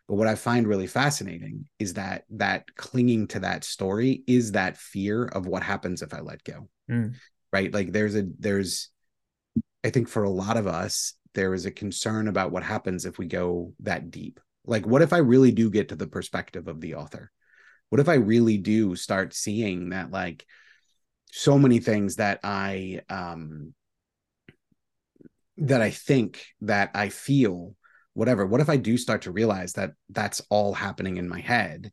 but 0.08 0.16
what 0.16 0.28
I 0.28 0.34
find 0.34 0.66
really 0.66 0.86
fascinating 0.86 1.66
is 1.78 1.94
that 1.94 2.24
that 2.30 2.74
clinging 2.76 3.26
to 3.28 3.40
that 3.40 3.64
story 3.64 4.22
is 4.26 4.52
that 4.52 4.76
fear 4.76 5.24
of 5.24 5.46
what 5.46 5.62
happens 5.62 6.02
if 6.02 6.12
I 6.12 6.20
let 6.20 6.44
go. 6.44 6.68
Mm. 6.90 7.14
Right? 7.52 7.72
Like 7.72 7.92
there's 7.92 8.14
a 8.14 8.26
there's 8.38 8.90
I 9.82 9.90
think 9.90 10.08
for 10.08 10.24
a 10.24 10.30
lot 10.30 10.56
of 10.56 10.66
us 10.66 11.14
there 11.34 11.54
is 11.54 11.66
a 11.66 11.70
concern 11.70 12.28
about 12.28 12.52
what 12.52 12.62
happens 12.62 13.06
if 13.06 13.18
we 13.18 13.26
go 13.26 13.72
that 13.80 14.10
deep. 14.10 14.40
Like 14.66 14.86
what 14.86 15.02
if 15.02 15.12
I 15.12 15.18
really 15.18 15.52
do 15.52 15.70
get 15.70 15.88
to 15.88 15.96
the 15.96 16.06
perspective 16.06 16.68
of 16.68 16.80
the 16.80 16.96
author? 16.96 17.30
What 17.88 18.00
if 18.00 18.08
I 18.08 18.14
really 18.14 18.58
do 18.58 18.96
start 18.96 19.32
seeing 19.32 19.90
that 19.90 20.10
like 20.10 20.44
so 21.32 21.58
many 21.58 21.78
things 21.78 22.16
that 22.16 22.40
I 22.44 23.00
um 23.08 23.72
that 25.58 25.80
I 25.80 25.90
think 25.90 26.44
that 26.62 26.90
I 26.94 27.08
feel 27.08 27.74
whatever 28.14 28.46
what 28.46 28.60
if 28.60 28.68
i 28.68 28.76
do 28.76 28.96
start 28.96 29.22
to 29.22 29.32
realize 29.32 29.72
that 29.72 29.90
that's 30.08 30.40
all 30.48 30.74
happening 30.74 31.16
in 31.16 31.28
my 31.28 31.40
head? 31.40 31.92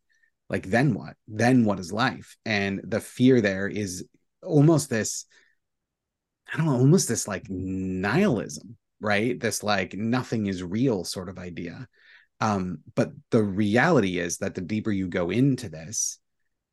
Like 0.49 0.67
then 0.67 0.93
what? 0.93 1.15
Then 1.27 1.65
what 1.65 1.79
is 1.79 1.91
life? 1.91 2.35
And 2.45 2.81
the 2.83 2.99
fear 2.99 3.41
there 3.41 3.67
is 3.67 4.05
almost 4.43 4.89
this 4.89 5.25
i 6.51 6.57
don't 6.57 6.65
know 6.65 6.73
almost 6.73 7.07
this 7.07 7.27
like 7.27 7.45
nihilism 7.49 8.77
right? 9.01 9.39
This 9.39 9.63
like 9.63 9.95
nothing 9.95 10.45
is 10.45 10.63
real 10.63 11.03
sort 11.03 11.27
of 11.27 11.39
idea. 11.39 11.87
Um 12.39 12.79
but 12.95 13.11
the 13.31 13.43
reality 13.43 14.19
is 14.19 14.37
that 14.37 14.55
the 14.55 14.61
deeper 14.61 14.91
you 14.91 15.07
go 15.07 15.29
into 15.31 15.69
this 15.69 16.19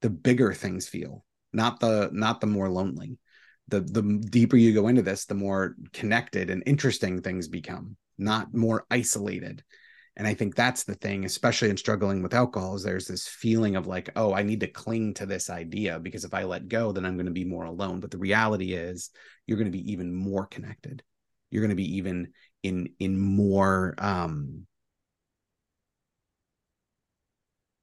the 0.02 0.10
bigger 0.10 0.54
things 0.54 0.86
feel 0.86 1.24
not 1.52 1.80
the 1.80 2.10
not 2.12 2.40
the 2.40 2.46
more 2.46 2.68
lonely 2.68 3.18
the 3.68 3.80
the 3.80 4.02
deeper 4.30 4.56
you 4.56 4.74
go 4.74 4.88
into 4.88 5.02
this 5.02 5.26
the 5.26 5.34
more 5.34 5.76
connected 5.92 6.50
and 6.50 6.62
interesting 6.66 7.22
things 7.22 7.48
become 7.48 7.96
not 8.18 8.52
more 8.54 8.86
isolated. 8.90 9.62
And 10.16 10.26
i 10.26 10.34
think 10.34 10.56
that's 10.56 10.82
the 10.82 10.96
thing 10.96 11.24
especially 11.24 11.70
in 11.70 11.76
struggling 11.76 12.24
with 12.24 12.34
alcohol 12.34 12.74
is 12.74 12.82
there's 12.82 13.06
this 13.06 13.28
feeling 13.28 13.76
of 13.76 13.86
like 13.86 14.10
oh 14.16 14.34
i 14.34 14.42
need 14.42 14.58
to 14.60 14.66
cling 14.66 15.14
to 15.14 15.26
this 15.26 15.48
idea 15.48 16.00
because 16.00 16.24
if 16.24 16.34
i 16.34 16.42
let 16.42 16.66
go 16.66 16.90
then 16.90 17.04
i'm 17.06 17.14
going 17.14 17.26
to 17.26 17.32
be 17.32 17.44
more 17.44 17.66
alone. 17.66 18.00
But 18.00 18.10
the 18.10 18.18
reality 18.18 18.72
is 18.72 19.10
you're 19.46 19.58
going 19.58 19.70
to 19.70 19.78
be 19.78 19.92
even 19.92 20.12
more 20.12 20.46
connected. 20.46 21.04
You're 21.50 21.62
going 21.62 21.70
to 21.70 21.76
be 21.76 21.96
even 21.96 22.32
in 22.62 22.90
in 22.98 23.18
more 23.18 23.94
um 23.98 24.66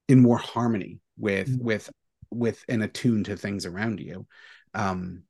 in 0.08 0.20
more 0.20 0.38
harmony 0.38 1.00
with 1.18 1.48
mm-hmm. 1.48 1.64
with 1.64 1.90
with 2.30 2.64
and 2.68 2.82
attuned 2.82 3.26
to 3.26 3.36
things 3.36 3.66
around 3.66 4.00
you. 4.00 4.26
Um 4.74 5.22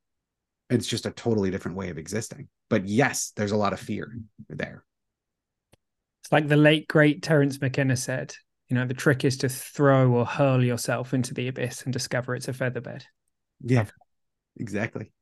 it's 0.68 0.86
just 0.86 1.06
a 1.06 1.10
totally 1.12 1.50
different 1.50 1.76
way 1.76 1.90
of 1.90 1.98
existing 1.98 2.48
but 2.68 2.86
yes 2.86 3.32
there's 3.36 3.52
a 3.52 3.56
lot 3.56 3.72
of 3.72 3.80
fear 3.80 4.12
there 4.48 4.84
it's 6.26 6.32
like 6.32 6.48
the 6.48 6.56
late 6.56 6.88
great 6.88 7.22
Terence 7.22 7.60
McKenna 7.60 7.96
said, 7.96 8.34
you 8.68 8.74
know, 8.74 8.84
the 8.84 8.94
trick 8.94 9.24
is 9.24 9.36
to 9.38 9.48
throw 9.48 10.10
or 10.10 10.26
hurl 10.26 10.64
yourself 10.64 11.14
into 11.14 11.32
the 11.32 11.46
abyss 11.46 11.82
and 11.82 11.92
discover 11.92 12.34
it's 12.34 12.48
a 12.48 12.52
featherbed. 12.52 13.04
Yeah, 13.62 13.84
exactly. 14.56 15.12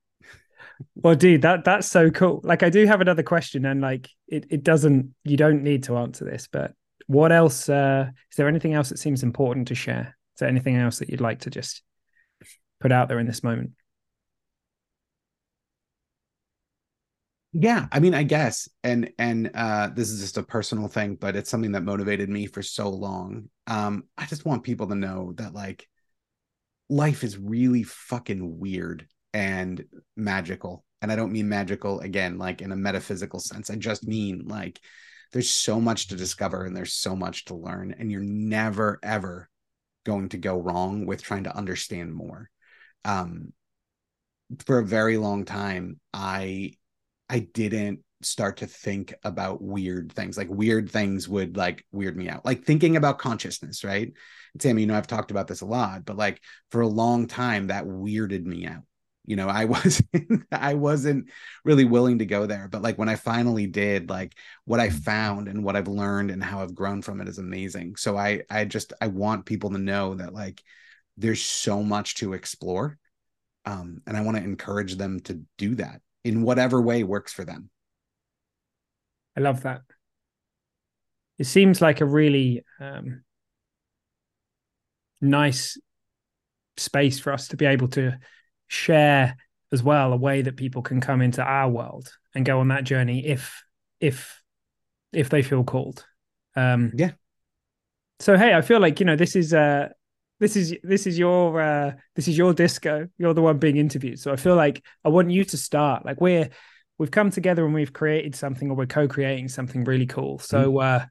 well, 0.94 1.14
dude, 1.14 1.42
that 1.42 1.62
that's 1.62 1.88
so 1.88 2.10
cool. 2.10 2.40
Like, 2.42 2.62
I 2.62 2.70
do 2.70 2.86
have 2.86 3.02
another 3.02 3.22
question, 3.22 3.66
and 3.66 3.82
like, 3.82 4.08
it 4.28 4.46
it 4.48 4.64
doesn't. 4.64 5.14
You 5.24 5.36
don't 5.36 5.62
need 5.62 5.82
to 5.84 5.98
answer 5.98 6.24
this, 6.24 6.48
but 6.50 6.72
what 7.06 7.32
else? 7.32 7.68
Uh, 7.68 8.06
is 8.30 8.36
there 8.38 8.48
anything 8.48 8.72
else 8.72 8.88
that 8.88 8.98
seems 8.98 9.22
important 9.22 9.68
to 9.68 9.74
share? 9.74 10.16
Is 10.36 10.40
there 10.40 10.48
anything 10.48 10.76
else 10.76 11.00
that 11.00 11.10
you'd 11.10 11.20
like 11.20 11.40
to 11.40 11.50
just 11.50 11.82
put 12.80 12.92
out 12.92 13.08
there 13.08 13.18
in 13.18 13.26
this 13.26 13.42
moment? 13.42 13.72
Yeah 17.56 17.86
i 17.92 18.00
mean 18.00 18.14
i 18.14 18.24
guess 18.24 18.68
and 18.82 19.12
and 19.16 19.50
uh 19.54 19.88
this 19.94 20.10
is 20.10 20.20
just 20.20 20.36
a 20.36 20.42
personal 20.42 20.88
thing 20.88 21.14
but 21.14 21.36
it's 21.36 21.48
something 21.48 21.72
that 21.72 21.84
motivated 21.84 22.28
me 22.28 22.46
for 22.46 22.62
so 22.62 22.88
long. 22.88 23.48
Um 23.68 24.04
i 24.18 24.26
just 24.26 24.44
want 24.44 24.64
people 24.64 24.88
to 24.88 24.96
know 24.96 25.32
that 25.36 25.54
like 25.54 25.88
life 26.88 27.22
is 27.22 27.38
really 27.38 27.84
fucking 27.84 28.58
weird 28.58 29.06
and 29.32 29.84
magical 30.16 30.84
and 31.00 31.12
i 31.12 31.16
don't 31.16 31.32
mean 31.32 31.48
magical 31.48 32.00
again 32.00 32.38
like 32.38 32.60
in 32.60 32.72
a 32.72 32.76
metaphysical 32.76 33.38
sense. 33.38 33.70
I 33.70 33.76
just 33.76 34.04
mean 34.04 34.46
like 34.46 34.80
there's 35.32 35.50
so 35.50 35.80
much 35.80 36.08
to 36.08 36.16
discover 36.16 36.64
and 36.64 36.76
there's 36.76 36.92
so 36.92 37.14
much 37.14 37.44
to 37.46 37.54
learn 37.54 37.94
and 37.96 38.10
you're 38.10 38.20
never 38.20 38.98
ever 39.00 39.48
going 40.04 40.28
to 40.30 40.38
go 40.38 40.58
wrong 40.58 41.06
with 41.06 41.22
trying 41.22 41.44
to 41.44 41.56
understand 41.56 42.12
more. 42.12 42.50
Um 43.04 43.52
for 44.66 44.78
a 44.78 44.84
very 44.84 45.16
long 45.16 45.44
time 45.44 45.98
i 46.12 46.72
I 47.28 47.40
didn't 47.40 48.00
start 48.22 48.58
to 48.58 48.66
think 48.66 49.14
about 49.22 49.62
weird 49.62 50.12
things. 50.12 50.36
Like 50.36 50.48
weird 50.48 50.90
things 50.90 51.28
would 51.28 51.56
like 51.56 51.84
weird 51.92 52.16
me 52.16 52.28
out. 52.28 52.44
Like 52.44 52.64
thinking 52.64 52.96
about 52.96 53.18
consciousness, 53.18 53.84
right? 53.84 54.12
And 54.52 54.62
Sammy, 54.62 54.82
you 54.82 54.86
know, 54.86 54.96
I've 54.96 55.06
talked 55.06 55.30
about 55.30 55.46
this 55.46 55.60
a 55.60 55.66
lot, 55.66 56.04
but 56.04 56.16
like 56.16 56.40
for 56.70 56.80
a 56.80 56.88
long 56.88 57.26
time 57.26 57.68
that 57.68 57.84
weirded 57.84 58.44
me 58.44 58.66
out. 58.66 58.82
You 59.26 59.36
know, 59.36 59.48
I 59.50 59.64
wasn't 59.66 60.44
I 60.52 60.74
wasn't 60.74 61.30
really 61.64 61.84
willing 61.84 62.18
to 62.18 62.26
go 62.26 62.46
there. 62.46 62.68
But 62.68 62.82
like 62.82 62.98
when 62.98 63.08
I 63.08 63.16
finally 63.16 63.66
did, 63.66 64.10
like 64.10 64.34
what 64.64 64.80
I 64.80 64.90
found 64.90 65.48
and 65.48 65.64
what 65.64 65.76
I've 65.76 65.88
learned 65.88 66.30
and 66.30 66.42
how 66.42 66.60
I've 66.60 66.74
grown 66.74 67.02
from 67.02 67.20
it 67.20 67.28
is 67.28 67.38
amazing. 67.38 67.96
So 67.96 68.16
I 68.16 68.42
I 68.50 68.64
just 68.64 68.92
I 69.00 69.08
want 69.08 69.46
people 69.46 69.70
to 69.70 69.78
know 69.78 70.14
that 70.14 70.34
like 70.34 70.62
there's 71.16 71.42
so 71.42 71.82
much 71.82 72.16
to 72.16 72.32
explore. 72.32 72.98
Um, 73.66 74.02
and 74.06 74.14
I 74.14 74.20
want 74.20 74.36
to 74.36 74.42
encourage 74.42 74.96
them 74.96 75.20
to 75.20 75.40
do 75.56 75.76
that 75.76 76.02
in 76.24 76.42
whatever 76.42 76.80
way 76.80 77.04
works 77.04 77.32
for 77.32 77.44
them. 77.44 77.70
I 79.36 79.40
love 79.40 79.62
that. 79.62 79.82
It 81.38 81.44
seems 81.44 81.82
like 81.82 82.00
a 82.00 82.06
really 82.06 82.64
um, 82.80 83.24
nice 85.20 85.78
space 86.76 87.18
for 87.18 87.32
us 87.32 87.48
to 87.48 87.56
be 87.56 87.66
able 87.66 87.88
to 87.88 88.18
share 88.68 89.36
as 89.72 89.82
well 89.82 90.12
a 90.12 90.16
way 90.16 90.42
that 90.42 90.56
people 90.56 90.82
can 90.82 91.00
come 91.00 91.20
into 91.20 91.42
our 91.42 91.68
world 91.68 92.12
and 92.34 92.44
go 92.44 92.60
on 92.60 92.68
that 92.68 92.84
journey 92.84 93.26
if 93.26 93.62
if 94.00 94.40
if 95.12 95.28
they 95.28 95.42
feel 95.42 95.64
called 95.64 96.04
um 96.56 96.92
yeah 96.94 97.12
so 98.20 98.36
hey 98.36 98.54
i 98.54 98.60
feel 98.60 98.80
like 98.80 99.00
you 99.00 99.06
know 99.06 99.16
this 99.16 99.36
is 99.36 99.52
uh 99.54 99.88
this 100.40 100.56
is 100.56 100.74
this 100.82 101.06
is 101.06 101.18
your 101.18 101.60
uh 101.60 101.92
this 102.16 102.28
is 102.28 102.36
your 102.36 102.52
disco. 102.52 103.08
You're 103.18 103.34
the 103.34 103.42
one 103.42 103.58
being 103.58 103.76
interviewed. 103.76 104.18
So 104.18 104.32
i 104.32 104.36
feel 104.36 104.56
like 104.56 104.84
i 105.04 105.08
want 105.08 105.30
you 105.30 105.44
to 105.44 105.56
start. 105.56 106.04
Like 106.04 106.20
we're 106.20 106.50
we've 106.98 107.10
come 107.10 107.30
together 107.30 107.64
and 107.64 107.74
we've 107.74 107.92
created 107.92 108.34
something 108.34 108.70
or 108.70 108.76
we're 108.76 108.86
co-creating 108.86 109.48
something 109.48 109.84
really 109.84 110.06
cool. 110.06 110.38
So 110.38 110.72
mm-hmm. 110.72 111.02
uh 111.02 111.06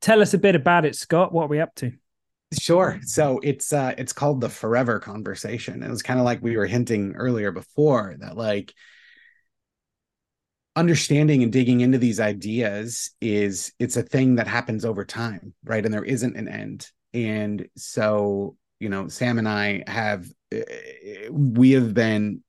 tell 0.00 0.20
us 0.20 0.34
a 0.34 0.38
bit 0.38 0.54
about 0.54 0.84
it 0.84 0.96
scott. 0.96 1.32
What 1.32 1.44
are 1.44 1.48
we 1.48 1.60
up 1.60 1.74
to? 1.76 1.92
Sure. 2.58 2.98
So 3.02 3.40
it's 3.42 3.72
uh 3.72 3.94
it's 3.96 4.12
called 4.12 4.40
the 4.40 4.48
forever 4.48 4.98
conversation. 4.98 5.82
It 5.82 5.90
was 5.90 6.02
kind 6.02 6.18
of 6.18 6.24
like 6.24 6.42
we 6.42 6.56
were 6.56 6.66
hinting 6.66 7.14
earlier 7.14 7.52
before 7.52 8.16
that 8.18 8.36
like 8.36 8.72
understanding 10.74 11.42
and 11.42 11.50
digging 11.50 11.80
into 11.80 11.96
these 11.96 12.20
ideas 12.20 13.10
is 13.20 13.72
it's 13.78 13.96
a 13.96 14.02
thing 14.02 14.34
that 14.34 14.46
happens 14.46 14.84
over 14.84 15.04
time 15.04 15.54
right? 15.64 15.84
And 15.84 15.94
there 15.94 16.04
isn't 16.04 16.36
an 16.36 16.48
end 16.48 16.90
and 17.16 17.68
so 17.76 18.56
you 18.78 18.88
know 18.88 19.08
sam 19.08 19.38
and 19.38 19.48
i 19.48 19.82
have 19.86 20.26
uh, 20.54 20.60
we 21.30 21.72
have 21.72 21.94
been 21.94 22.42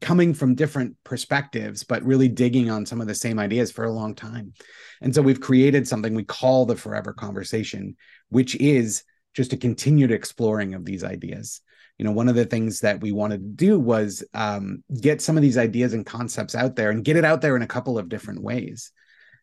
coming 0.00 0.34
from 0.34 0.54
different 0.54 0.96
perspectives 1.04 1.84
but 1.84 2.02
really 2.02 2.28
digging 2.28 2.70
on 2.70 2.84
some 2.84 3.00
of 3.00 3.06
the 3.06 3.14
same 3.14 3.38
ideas 3.38 3.70
for 3.70 3.84
a 3.84 3.92
long 3.92 4.14
time. 4.14 4.52
And 5.00 5.14
so 5.14 5.22
we've 5.22 5.40
created 5.40 5.86
something 5.86 6.14
we 6.14 6.24
call 6.24 6.66
the 6.66 6.76
forever 6.76 7.12
conversation 7.12 7.96
which 8.28 8.56
is 8.56 9.04
just 9.34 9.52
a 9.52 9.56
continued 9.56 10.10
exploring 10.10 10.74
of 10.74 10.84
these 10.84 11.04
ideas. 11.04 11.60
You 11.98 12.04
know 12.04 12.12
one 12.12 12.28
of 12.28 12.34
the 12.34 12.44
things 12.44 12.80
that 12.80 13.00
we 13.00 13.12
wanted 13.12 13.38
to 13.38 13.66
do 13.66 13.78
was 13.78 14.24
um, 14.34 14.82
get 15.00 15.22
some 15.22 15.36
of 15.36 15.42
these 15.42 15.58
ideas 15.58 15.92
and 15.92 16.04
concepts 16.04 16.54
out 16.54 16.74
there 16.74 16.90
and 16.90 17.04
get 17.04 17.16
it 17.16 17.24
out 17.24 17.40
there 17.40 17.54
in 17.54 17.62
a 17.62 17.68
couple 17.68 17.98
of 17.98 18.08
different 18.08 18.42
ways. 18.42 18.90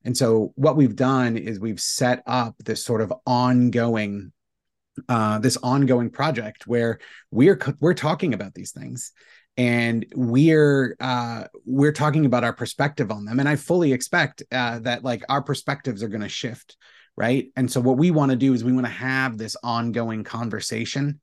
And 0.03 0.17
so 0.17 0.51
what 0.55 0.75
we've 0.75 0.95
done 0.95 1.37
is 1.37 1.59
we've 1.59 1.79
set 1.79 2.23
up 2.25 2.55
this 2.59 2.83
sort 2.83 3.01
of 3.01 3.13
ongoing 3.25 4.33
uh, 5.09 5.39
this 5.39 5.57
ongoing 5.57 6.09
project 6.09 6.67
where 6.67 6.99
we're 7.31 7.59
we're 7.79 7.93
talking 7.93 8.33
about 8.33 8.53
these 8.53 8.71
things 8.71 9.11
and 9.57 10.05
we're 10.15 10.95
uh, 10.99 11.45
we're 11.65 11.91
talking 11.91 12.25
about 12.25 12.43
our 12.43 12.53
perspective 12.53 13.11
on 13.11 13.25
them 13.25 13.39
and 13.39 13.47
i 13.47 13.55
fully 13.55 13.93
expect 13.93 14.43
uh, 14.51 14.79
that 14.79 15.03
like 15.03 15.23
our 15.29 15.41
perspectives 15.41 16.03
are 16.03 16.09
going 16.09 16.21
to 16.21 16.29
shift 16.29 16.75
right 17.15 17.51
and 17.55 17.71
so 17.71 17.79
what 17.81 17.97
we 17.97 18.11
want 18.11 18.31
to 18.31 18.37
do 18.37 18.53
is 18.53 18.63
we 18.63 18.73
want 18.73 18.85
to 18.85 18.91
have 18.91 19.37
this 19.37 19.55
ongoing 19.63 20.23
conversation 20.23 21.19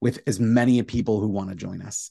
with 0.00 0.20
as 0.26 0.38
many 0.38 0.82
people 0.82 1.20
who 1.20 1.28
want 1.28 1.50
to 1.50 1.56
join 1.56 1.82
us. 1.82 2.10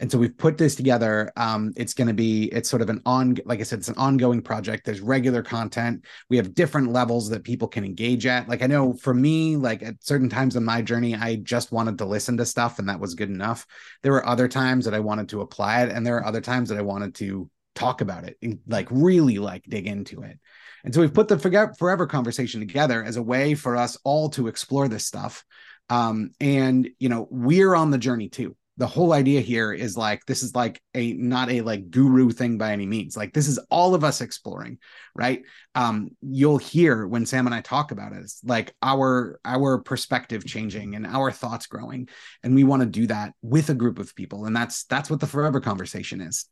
And 0.00 0.10
so 0.10 0.18
we've 0.18 0.36
put 0.36 0.58
this 0.58 0.74
together. 0.74 1.30
Um, 1.36 1.72
it's 1.76 1.94
going 1.94 2.08
to 2.08 2.14
be, 2.14 2.44
it's 2.46 2.68
sort 2.68 2.82
of 2.82 2.90
an 2.90 3.00
on, 3.06 3.36
like 3.44 3.60
I 3.60 3.62
said, 3.62 3.78
it's 3.78 3.88
an 3.88 3.96
ongoing 3.96 4.42
project. 4.42 4.84
There's 4.84 5.00
regular 5.00 5.42
content. 5.42 6.04
We 6.28 6.36
have 6.36 6.54
different 6.54 6.92
levels 6.92 7.28
that 7.30 7.44
people 7.44 7.68
can 7.68 7.84
engage 7.84 8.26
at. 8.26 8.48
Like 8.48 8.62
I 8.62 8.66
know 8.66 8.94
for 8.94 9.14
me, 9.14 9.56
like 9.56 9.82
at 9.82 10.02
certain 10.04 10.28
times 10.28 10.56
in 10.56 10.64
my 10.64 10.82
journey, 10.82 11.14
I 11.14 11.36
just 11.36 11.70
wanted 11.70 11.98
to 11.98 12.06
listen 12.06 12.36
to 12.38 12.46
stuff 12.46 12.78
and 12.78 12.88
that 12.88 12.98
was 12.98 13.14
good 13.14 13.30
enough. 13.30 13.66
There 14.02 14.12
were 14.12 14.26
other 14.26 14.48
times 14.48 14.84
that 14.86 14.94
I 14.94 15.00
wanted 15.00 15.28
to 15.28 15.42
apply 15.42 15.82
it. 15.82 15.92
And 15.92 16.04
there 16.04 16.16
are 16.16 16.26
other 16.26 16.40
times 16.40 16.70
that 16.70 16.78
I 16.78 16.82
wanted 16.82 17.14
to 17.16 17.48
talk 17.76 18.00
about 18.00 18.22
it, 18.22 18.36
and 18.40 18.60
like 18.68 18.86
really 18.90 19.38
like 19.38 19.64
dig 19.64 19.88
into 19.88 20.22
it. 20.22 20.38
And 20.84 20.94
so 20.94 21.00
we've 21.00 21.14
put 21.14 21.26
the 21.26 21.38
forget 21.38 21.76
forever 21.76 22.06
conversation 22.06 22.60
together 22.60 23.02
as 23.02 23.16
a 23.16 23.22
way 23.22 23.54
for 23.54 23.76
us 23.76 23.98
all 24.04 24.28
to 24.30 24.46
explore 24.46 24.86
this 24.86 25.06
stuff 25.06 25.44
um, 25.90 26.30
and 26.40 26.88
you 26.98 27.08
know, 27.08 27.28
we're 27.30 27.74
on 27.74 27.90
the 27.90 27.98
journey 27.98 28.28
too. 28.28 28.56
The 28.76 28.86
whole 28.86 29.12
idea 29.12 29.40
here 29.40 29.72
is 29.72 29.96
like 29.96 30.24
this 30.26 30.42
is 30.42 30.54
like 30.54 30.82
a 30.94 31.12
not 31.12 31.50
a 31.50 31.60
like 31.60 31.90
guru 31.90 32.30
thing 32.30 32.58
by 32.58 32.72
any 32.72 32.86
means. 32.86 33.16
Like 33.16 33.32
this 33.32 33.46
is 33.46 33.58
all 33.70 33.94
of 33.94 34.02
us 34.02 34.20
exploring, 34.20 34.78
right? 35.14 35.42
Um, 35.74 36.10
you'll 36.20 36.58
hear 36.58 37.06
when 37.06 37.24
Sam 37.24 37.46
and 37.46 37.54
I 37.54 37.60
talk 37.60 37.92
about 37.92 38.12
it, 38.12 38.18
it's 38.18 38.40
like 38.44 38.74
our 38.82 39.38
our 39.44 39.78
perspective 39.78 40.44
changing 40.44 40.96
and 40.96 41.06
our 41.06 41.30
thoughts 41.30 41.66
growing, 41.66 42.08
and 42.42 42.54
we 42.54 42.64
want 42.64 42.82
to 42.82 42.86
do 42.86 43.06
that 43.06 43.34
with 43.42 43.70
a 43.70 43.74
group 43.74 43.98
of 43.98 44.14
people, 44.16 44.46
and 44.46 44.56
that's 44.56 44.84
that's 44.84 45.08
what 45.08 45.20
the 45.20 45.26
forever 45.26 45.60
conversation 45.60 46.20
is. 46.20 46.46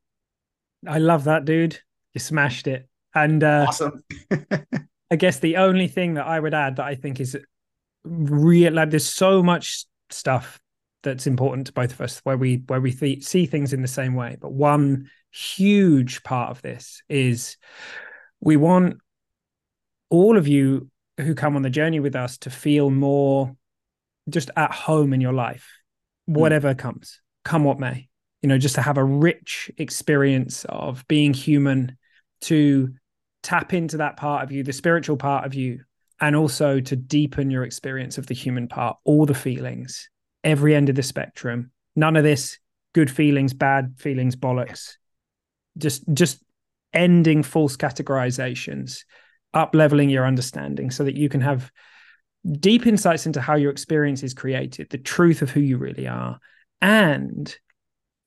I 0.86 0.98
love 0.98 1.24
that, 1.24 1.44
dude. 1.44 1.80
You 2.14 2.20
smashed 2.20 2.68
it, 2.68 2.88
and 3.14 3.42
uh, 3.42 3.66
awesome. 3.68 4.04
I 5.10 5.16
guess 5.16 5.40
the 5.40 5.56
only 5.56 5.88
thing 5.88 6.14
that 6.14 6.26
I 6.26 6.40
would 6.40 6.54
add 6.54 6.76
that 6.76 6.86
I 6.86 6.94
think 6.94 7.20
is 7.20 7.36
real 8.04 8.72
like 8.72 8.90
there's 8.90 9.08
so 9.08 9.42
much 9.42 9.84
stuff 10.10 10.58
that's 11.02 11.26
important 11.26 11.66
to 11.66 11.72
both 11.72 11.92
of 11.92 12.00
us 12.00 12.18
where 12.24 12.36
we 12.36 12.62
where 12.66 12.80
we 12.80 12.92
th- 12.92 13.24
see 13.24 13.46
things 13.46 13.72
in 13.72 13.82
the 13.82 13.88
same 13.88 14.14
way 14.14 14.36
but 14.40 14.52
one 14.52 15.10
huge 15.30 16.22
part 16.22 16.50
of 16.50 16.62
this 16.62 17.02
is 17.08 17.56
we 18.40 18.56
want 18.56 18.98
all 20.10 20.36
of 20.36 20.46
you 20.46 20.90
who 21.18 21.34
come 21.34 21.56
on 21.56 21.62
the 21.62 21.70
journey 21.70 22.00
with 22.00 22.14
us 22.14 22.38
to 22.38 22.50
feel 22.50 22.90
more 22.90 23.56
just 24.28 24.50
at 24.56 24.72
home 24.72 25.12
in 25.12 25.20
your 25.20 25.32
life 25.32 25.68
hmm. 26.26 26.34
whatever 26.34 26.74
mm. 26.74 26.78
comes 26.78 27.20
come 27.44 27.64
what 27.64 27.78
may 27.78 28.08
you 28.42 28.48
know 28.48 28.58
just 28.58 28.74
to 28.74 28.82
have 28.82 28.98
a 28.98 29.04
rich 29.04 29.70
experience 29.78 30.64
of 30.68 31.06
being 31.08 31.34
human 31.34 31.96
to 32.40 32.92
tap 33.42 33.72
into 33.72 33.96
that 33.96 34.16
part 34.16 34.44
of 34.44 34.52
you 34.52 34.62
the 34.62 34.72
spiritual 34.72 35.16
part 35.16 35.44
of 35.44 35.54
you 35.54 35.80
and 36.22 36.36
also 36.36 36.78
to 36.80 36.94
deepen 36.94 37.50
your 37.50 37.64
experience 37.64 38.16
of 38.16 38.28
the 38.28 38.34
human 38.34 38.68
part, 38.68 38.96
all 39.04 39.26
the 39.26 39.34
feelings, 39.34 40.08
every 40.44 40.74
end 40.74 40.88
of 40.88 40.96
the 40.96 41.02
spectrum. 41.02 41.70
None 41.96 42.16
of 42.16 42.24
this 42.24 42.58
good 42.94 43.10
feelings, 43.10 43.52
bad 43.52 43.94
feelings, 43.98 44.36
bollocks. 44.36 44.96
Just 45.78 46.04
just 46.12 46.42
ending 46.92 47.42
false 47.42 47.76
categorizations, 47.76 49.04
up 49.54 49.74
leveling 49.74 50.10
your 50.10 50.26
understanding 50.26 50.90
so 50.90 51.04
that 51.04 51.16
you 51.16 51.28
can 51.28 51.40
have 51.40 51.70
deep 52.58 52.86
insights 52.86 53.26
into 53.26 53.40
how 53.40 53.54
your 53.54 53.70
experience 53.70 54.22
is 54.22 54.34
created, 54.34 54.90
the 54.90 54.98
truth 54.98 55.42
of 55.42 55.50
who 55.50 55.60
you 55.60 55.78
really 55.78 56.06
are. 56.06 56.38
And 56.80 57.54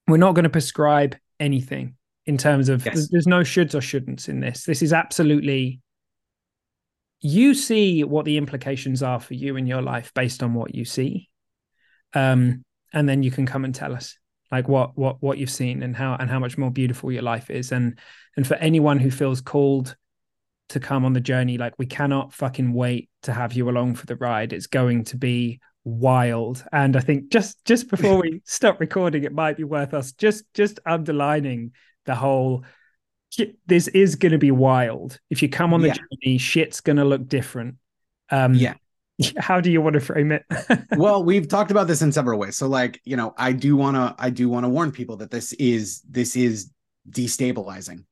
we're 0.07 0.17
not 0.17 0.33
going 0.33 0.43
to 0.43 0.49
prescribe 0.49 1.15
anything 1.39 1.95
in 2.25 2.37
terms 2.37 2.69
of 2.69 2.85
yes. 2.85 3.09
there's 3.11 3.27
no 3.27 3.41
shoulds 3.41 3.75
or 3.75 3.79
shouldn'ts 3.79 4.29
in 4.29 4.39
this. 4.39 4.63
This 4.63 4.81
is 4.81 4.93
absolutely 4.93 5.81
you 7.21 7.53
see 7.53 8.03
what 8.03 8.25
the 8.25 8.37
implications 8.37 9.01
are 9.01 9.19
for 9.19 9.33
you 9.33 9.55
in 9.55 9.65
your 9.65 9.81
life 9.81 10.13
based 10.13 10.43
on 10.43 10.53
what 10.53 10.75
you 10.75 10.85
see 10.85 11.29
um, 12.15 12.63
and 12.93 13.07
then 13.07 13.23
you 13.23 13.31
can 13.31 13.45
come 13.45 13.65
and 13.65 13.75
tell 13.75 13.93
us 13.93 14.17
like 14.51 14.67
what 14.67 14.97
what 14.97 15.21
what 15.21 15.37
you've 15.37 15.49
seen 15.49 15.83
and 15.83 15.95
how 15.95 16.15
and 16.19 16.29
how 16.29 16.39
much 16.39 16.57
more 16.57 16.71
beautiful 16.71 17.11
your 17.11 17.21
life 17.21 17.49
is 17.49 17.71
and 17.71 17.99
and 18.37 18.47
for 18.47 18.55
anyone 18.55 18.99
who 18.99 19.11
feels 19.11 19.41
called 19.41 19.95
to 20.69 20.79
come 20.79 21.05
on 21.05 21.13
the 21.13 21.19
journey 21.19 21.57
like 21.57 21.73
we 21.77 21.85
cannot 21.85 22.33
fucking 22.33 22.73
wait 22.73 23.09
to 23.21 23.31
have 23.31 23.53
you 23.53 23.69
along 23.69 23.95
for 23.95 24.05
the 24.05 24.15
ride 24.15 24.53
it's 24.53 24.67
going 24.67 25.03
to 25.03 25.17
be 25.17 25.59
wild 25.83 26.63
and 26.71 26.95
i 26.95 26.99
think 26.99 27.29
just 27.29 27.63
just 27.65 27.89
before 27.89 28.19
we 28.21 28.41
stop 28.45 28.79
recording 28.79 29.23
it 29.23 29.33
might 29.33 29.57
be 29.57 29.63
worth 29.63 29.93
us 29.93 30.11
just 30.13 30.43
just 30.53 30.79
underlining 30.85 31.71
the 32.05 32.15
whole 32.15 32.63
this 33.67 33.87
is 33.89 34.15
going 34.15 34.31
to 34.31 34.37
be 34.37 34.51
wild. 34.51 35.19
If 35.29 35.41
you 35.41 35.49
come 35.49 35.73
on 35.73 35.81
the 35.81 35.87
yeah. 35.87 35.95
journey, 35.95 36.37
shit's 36.37 36.81
going 36.81 36.97
to 36.97 37.05
look 37.05 37.27
different. 37.27 37.75
Um, 38.29 38.53
yeah. 38.53 38.75
How 39.37 39.61
do 39.61 39.71
you 39.71 39.81
want 39.81 39.93
to 39.93 39.99
frame 39.99 40.31
it? 40.31 40.45
well, 40.97 41.23
we've 41.23 41.47
talked 41.47 41.71
about 41.71 41.87
this 41.87 42.01
in 42.01 42.11
several 42.11 42.39
ways. 42.39 42.57
So, 42.57 42.67
like, 42.67 43.01
you 43.05 43.15
know, 43.15 43.33
I 43.37 43.53
do 43.53 43.75
want 43.75 43.95
to, 43.95 44.15
I 44.17 44.29
do 44.29 44.49
want 44.49 44.65
to 44.65 44.69
warn 44.69 44.91
people 44.91 45.17
that 45.17 45.31
this 45.31 45.53
is, 45.53 46.01
this 46.09 46.35
is 46.35 46.71
destabilizing. 47.09 48.03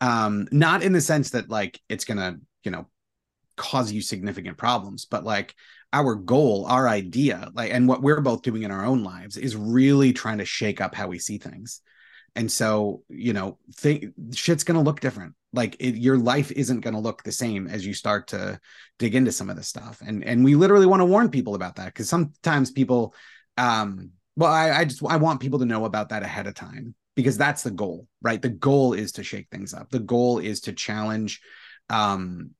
Um, 0.00 0.46
not 0.52 0.82
in 0.82 0.92
the 0.92 1.00
sense 1.00 1.30
that 1.30 1.50
like 1.50 1.80
it's 1.88 2.04
gonna, 2.04 2.38
you 2.62 2.70
know, 2.70 2.86
cause 3.56 3.90
you 3.90 4.00
significant 4.00 4.56
problems, 4.56 5.04
but 5.04 5.24
like 5.24 5.54
our 5.92 6.14
goal, 6.14 6.66
our 6.66 6.88
idea, 6.88 7.50
like, 7.54 7.72
and 7.72 7.88
what 7.88 8.02
we're 8.02 8.20
both 8.20 8.42
doing 8.42 8.62
in 8.62 8.70
our 8.70 8.84
own 8.84 9.02
lives 9.02 9.36
is 9.36 9.56
really 9.56 10.12
trying 10.12 10.38
to 10.38 10.44
shake 10.44 10.80
up 10.80 10.94
how 10.94 11.08
we 11.08 11.18
see 11.18 11.38
things 11.38 11.80
and 12.38 12.50
so 12.50 13.02
you 13.08 13.32
know 13.32 13.58
think 13.74 14.14
shit's 14.32 14.62
gonna 14.62 14.80
look 14.80 15.00
different. 15.00 15.34
Like 15.52 15.74
it, 15.80 15.96
your 15.96 16.16
life 16.16 16.52
isn't 16.52 16.80
gonna 16.80 17.00
look 17.00 17.24
the 17.24 17.32
same 17.32 17.66
as 17.66 17.84
you 17.84 17.92
start 17.92 18.28
to 18.28 18.60
dig 19.00 19.16
into 19.16 19.32
some 19.32 19.50
of 19.50 19.56
this 19.56 19.66
stuff. 19.66 20.00
And 20.06 20.24
and 20.24 20.44
we 20.44 20.54
literally 20.54 20.86
want 20.86 21.00
to 21.00 21.04
warn 21.04 21.30
people 21.30 21.56
about 21.56 21.76
that 21.76 21.86
because 21.86 22.08
sometimes 22.08 22.70
people 22.70 23.12
um 23.56 24.12
well 24.36 24.52
I, 24.52 24.70
I 24.70 24.84
just 24.84 25.02
i 25.04 25.16
want 25.16 25.40
people 25.40 25.58
to 25.58 25.64
know 25.64 25.84
about 25.84 26.10
that 26.10 26.22
ahead 26.22 26.46
of 26.46 26.54
time 26.54 26.94
because 27.16 27.36
that's 27.36 27.64
the 27.64 27.72
goal 27.72 28.06
right? 28.22 28.40
The 28.40 28.50
goal 28.50 28.92
is 28.92 29.12
to 29.12 29.24
shake 29.24 29.48
things 29.50 29.74
up. 29.74 29.90
The 29.90 29.98
goal 29.98 30.38
is 30.38 30.60
to 30.62 30.72
challenge 30.72 31.40
um 31.90 32.50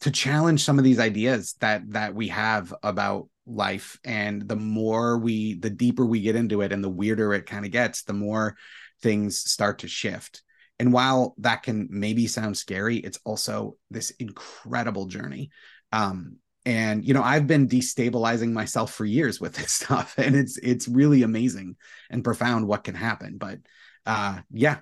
to 0.00 0.10
challenge 0.10 0.64
some 0.64 0.78
of 0.78 0.84
these 0.84 1.00
ideas 1.00 1.54
that 1.60 1.82
that 1.92 2.14
we 2.14 2.28
have 2.28 2.72
about 2.82 3.28
life 3.48 3.98
and 4.04 4.48
the 4.48 4.56
more 4.56 5.18
we 5.18 5.54
the 5.54 5.70
deeper 5.70 6.04
we 6.04 6.20
get 6.20 6.36
into 6.36 6.60
it 6.60 6.72
and 6.72 6.82
the 6.82 6.88
weirder 6.88 7.32
it 7.34 7.46
kind 7.46 7.64
of 7.64 7.70
gets 7.70 8.02
the 8.02 8.12
more 8.12 8.56
things 9.02 9.38
start 9.38 9.80
to 9.80 9.88
shift. 9.88 10.42
And 10.78 10.92
while 10.92 11.34
that 11.38 11.62
can 11.62 11.88
maybe 11.90 12.26
sound 12.26 12.56
scary 12.56 12.98
it's 12.98 13.18
also 13.24 13.76
this 13.90 14.10
incredible 14.12 15.06
journey. 15.06 15.50
Um 15.92 16.36
and 16.66 17.04
you 17.04 17.14
know 17.14 17.22
i've 17.22 17.46
been 17.46 17.68
destabilizing 17.68 18.52
myself 18.52 18.92
for 18.92 19.04
years 19.04 19.40
with 19.40 19.54
this 19.54 19.72
stuff 19.80 20.14
and 20.18 20.36
it's 20.36 20.58
it's 20.58 20.88
really 20.88 21.22
amazing 21.22 21.76
and 22.10 22.24
profound 22.24 22.66
what 22.66 22.84
can 22.84 22.94
happen. 22.94 23.38
But 23.38 23.58
uh 24.06 24.40
yeah 24.50 24.80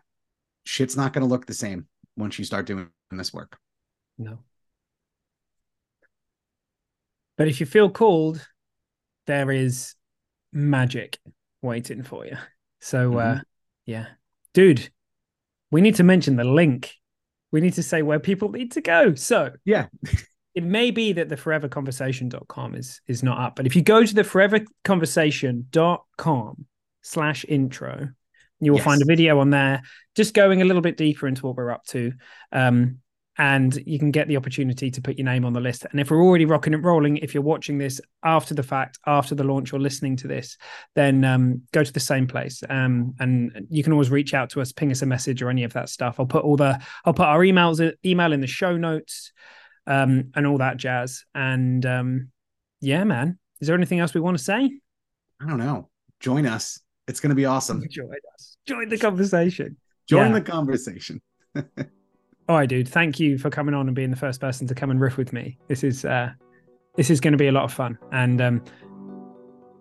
shit's 0.64 0.96
not 0.96 1.12
going 1.12 1.22
to 1.22 1.28
look 1.28 1.46
the 1.46 1.54
same 1.54 1.86
once 2.16 2.38
you 2.38 2.44
start 2.44 2.66
doing 2.66 2.88
this 3.10 3.32
work. 3.32 3.56
No. 4.18 4.40
But 7.36 7.48
if 7.48 7.60
you 7.60 7.66
feel 7.66 7.90
called 7.90 8.46
there 9.26 9.50
is 9.50 9.94
magic 10.52 11.18
waiting 11.62 12.02
for 12.02 12.26
you. 12.26 12.36
So, 12.80 13.18
uh, 13.18 13.24
mm-hmm. 13.24 13.38
uh, 13.38 13.40
yeah, 13.86 14.06
dude, 14.54 14.88
we 15.70 15.80
need 15.80 15.96
to 15.96 16.04
mention 16.04 16.36
the 16.36 16.44
link. 16.44 16.92
We 17.52 17.60
need 17.60 17.74
to 17.74 17.82
say 17.82 18.02
where 18.02 18.20
people 18.20 18.50
need 18.50 18.72
to 18.72 18.80
go. 18.80 19.14
So, 19.14 19.52
yeah. 19.64 19.86
it 20.54 20.64
may 20.64 20.90
be 20.90 21.12
that 21.12 21.28
the 21.28 21.36
foreverconversation.com 21.36 22.74
is 22.74 23.00
is 23.06 23.22
not 23.22 23.38
up, 23.38 23.56
but 23.56 23.66
if 23.66 23.76
you 23.76 23.82
go 23.82 24.04
to 24.04 24.14
the 24.14 24.22
foreverconversation.com 24.22 26.66
slash 27.02 27.44
intro, 27.48 28.08
You 28.60 28.72
will 28.72 28.78
Yes. 28.78 28.84
find 28.84 29.02
a 29.02 29.04
video 29.04 29.38
on 29.40 29.50
there, 29.50 29.82
just 30.14 30.34
going 30.34 30.62
a 30.62 30.64
little 30.64 30.82
bit 30.82 30.96
deeper 30.96 31.26
into 31.28 31.46
what 31.46 31.56
we're 31.56 31.70
up 31.70 31.84
to. 31.86 32.12
Um, 32.52 32.98
and 33.38 33.76
you 33.86 33.98
can 33.98 34.10
get 34.10 34.28
the 34.28 34.36
opportunity 34.36 34.90
to 34.90 35.00
put 35.02 35.18
your 35.18 35.24
name 35.24 35.44
on 35.44 35.52
the 35.52 35.60
list. 35.60 35.86
And 35.90 36.00
if 36.00 36.10
we're 36.10 36.22
already 36.22 36.46
rocking 36.46 36.72
and 36.74 36.82
rolling, 36.84 37.18
if 37.18 37.34
you're 37.34 37.42
watching 37.42 37.78
this 37.78 38.00
after 38.24 38.54
the 38.54 38.62
fact, 38.62 38.98
after 39.06 39.34
the 39.34 39.44
launch, 39.44 39.72
or 39.72 39.78
listening 39.78 40.16
to 40.16 40.28
this, 40.28 40.56
then 40.94 41.24
um, 41.24 41.62
go 41.72 41.84
to 41.84 41.92
the 41.92 42.00
same 42.00 42.26
place. 42.26 42.62
Um, 42.70 43.14
and 43.20 43.66
you 43.68 43.82
can 43.82 43.92
always 43.92 44.10
reach 44.10 44.32
out 44.34 44.50
to 44.50 44.60
us, 44.60 44.72
ping 44.72 44.90
us 44.90 45.02
a 45.02 45.06
message 45.06 45.42
or 45.42 45.50
any 45.50 45.64
of 45.64 45.72
that 45.74 45.88
stuff. 45.88 46.18
I'll 46.18 46.26
put 46.26 46.44
all 46.44 46.56
the 46.56 46.80
I'll 47.04 47.14
put 47.14 47.26
our 47.26 47.40
emails 47.40 47.92
email 48.04 48.32
in 48.32 48.40
the 48.40 48.46
show 48.46 48.76
notes, 48.76 49.32
um, 49.86 50.30
and 50.34 50.46
all 50.46 50.58
that 50.58 50.78
jazz. 50.78 51.24
And 51.34 51.84
um, 51.84 52.30
yeah, 52.80 53.04
man, 53.04 53.38
is 53.60 53.66
there 53.68 53.76
anything 53.76 54.00
else 54.00 54.14
we 54.14 54.20
want 54.20 54.38
to 54.38 54.42
say? 54.44 54.70
I 55.40 55.46
don't 55.46 55.58
know. 55.58 55.90
Join 56.20 56.46
us. 56.46 56.80
It's 57.06 57.20
going 57.20 57.30
to 57.30 57.36
be 57.36 57.44
awesome. 57.44 57.84
Join 57.88 58.10
us. 58.34 58.56
Join 58.66 58.88
the 58.88 58.98
conversation. 58.98 59.76
Join 60.08 60.28
Yeah. 60.32 60.38
the 60.38 60.40
conversation. 60.40 61.20
All 62.48 62.56
right, 62.56 62.68
dude. 62.68 62.88
Thank 62.88 63.18
you 63.18 63.38
for 63.38 63.50
coming 63.50 63.74
on 63.74 63.88
and 63.88 63.96
being 63.96 64.10
the 64.10 64.16
first 64.16 64.40
person 64.40 64.66
to 64.68 64.74
come 64.74 64.90
and 64.90 65.00
riff 65.00 65.16
with 65.16 65.32
me. 65.32 65.58
This 65.66 65.82
is 65.82 66.04
uh 66.04 66.30
this 66.94 67.10
is 67.10 67.20
going 67.20 67.32
to 67.32 67.38
be 67.38 67.48
a 67.48 67.52
lot 67.52 67.64
of 67.64 67.72
fun, 67.72 67.98
and 68.12 68.40
um 68.40 68.64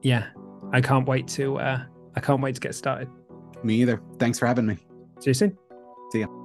yeah, 0.02 0.28
I 0.74 0.82
can't 0.82 1.08
wait 1.08 1.28
to 1.30 1.58
uh 1.60 1.84
I 2.16 2.20
can't 2.20 2.42
wait 2.42 2.56
to 2.56 2.62
get 2.62 2.76
started. 2.76 3.08
Me 3.64 3.76
either. 3.76 4.02
Thanks 4.20 4.40
for 4.40 4.48
having 4.48 4.66
me. 4.66 4.78
See 5.20 5.30
you 5.30 5.34
soon. 5.34 5.58
See 6.12 6.22
ya. 6.22 6.45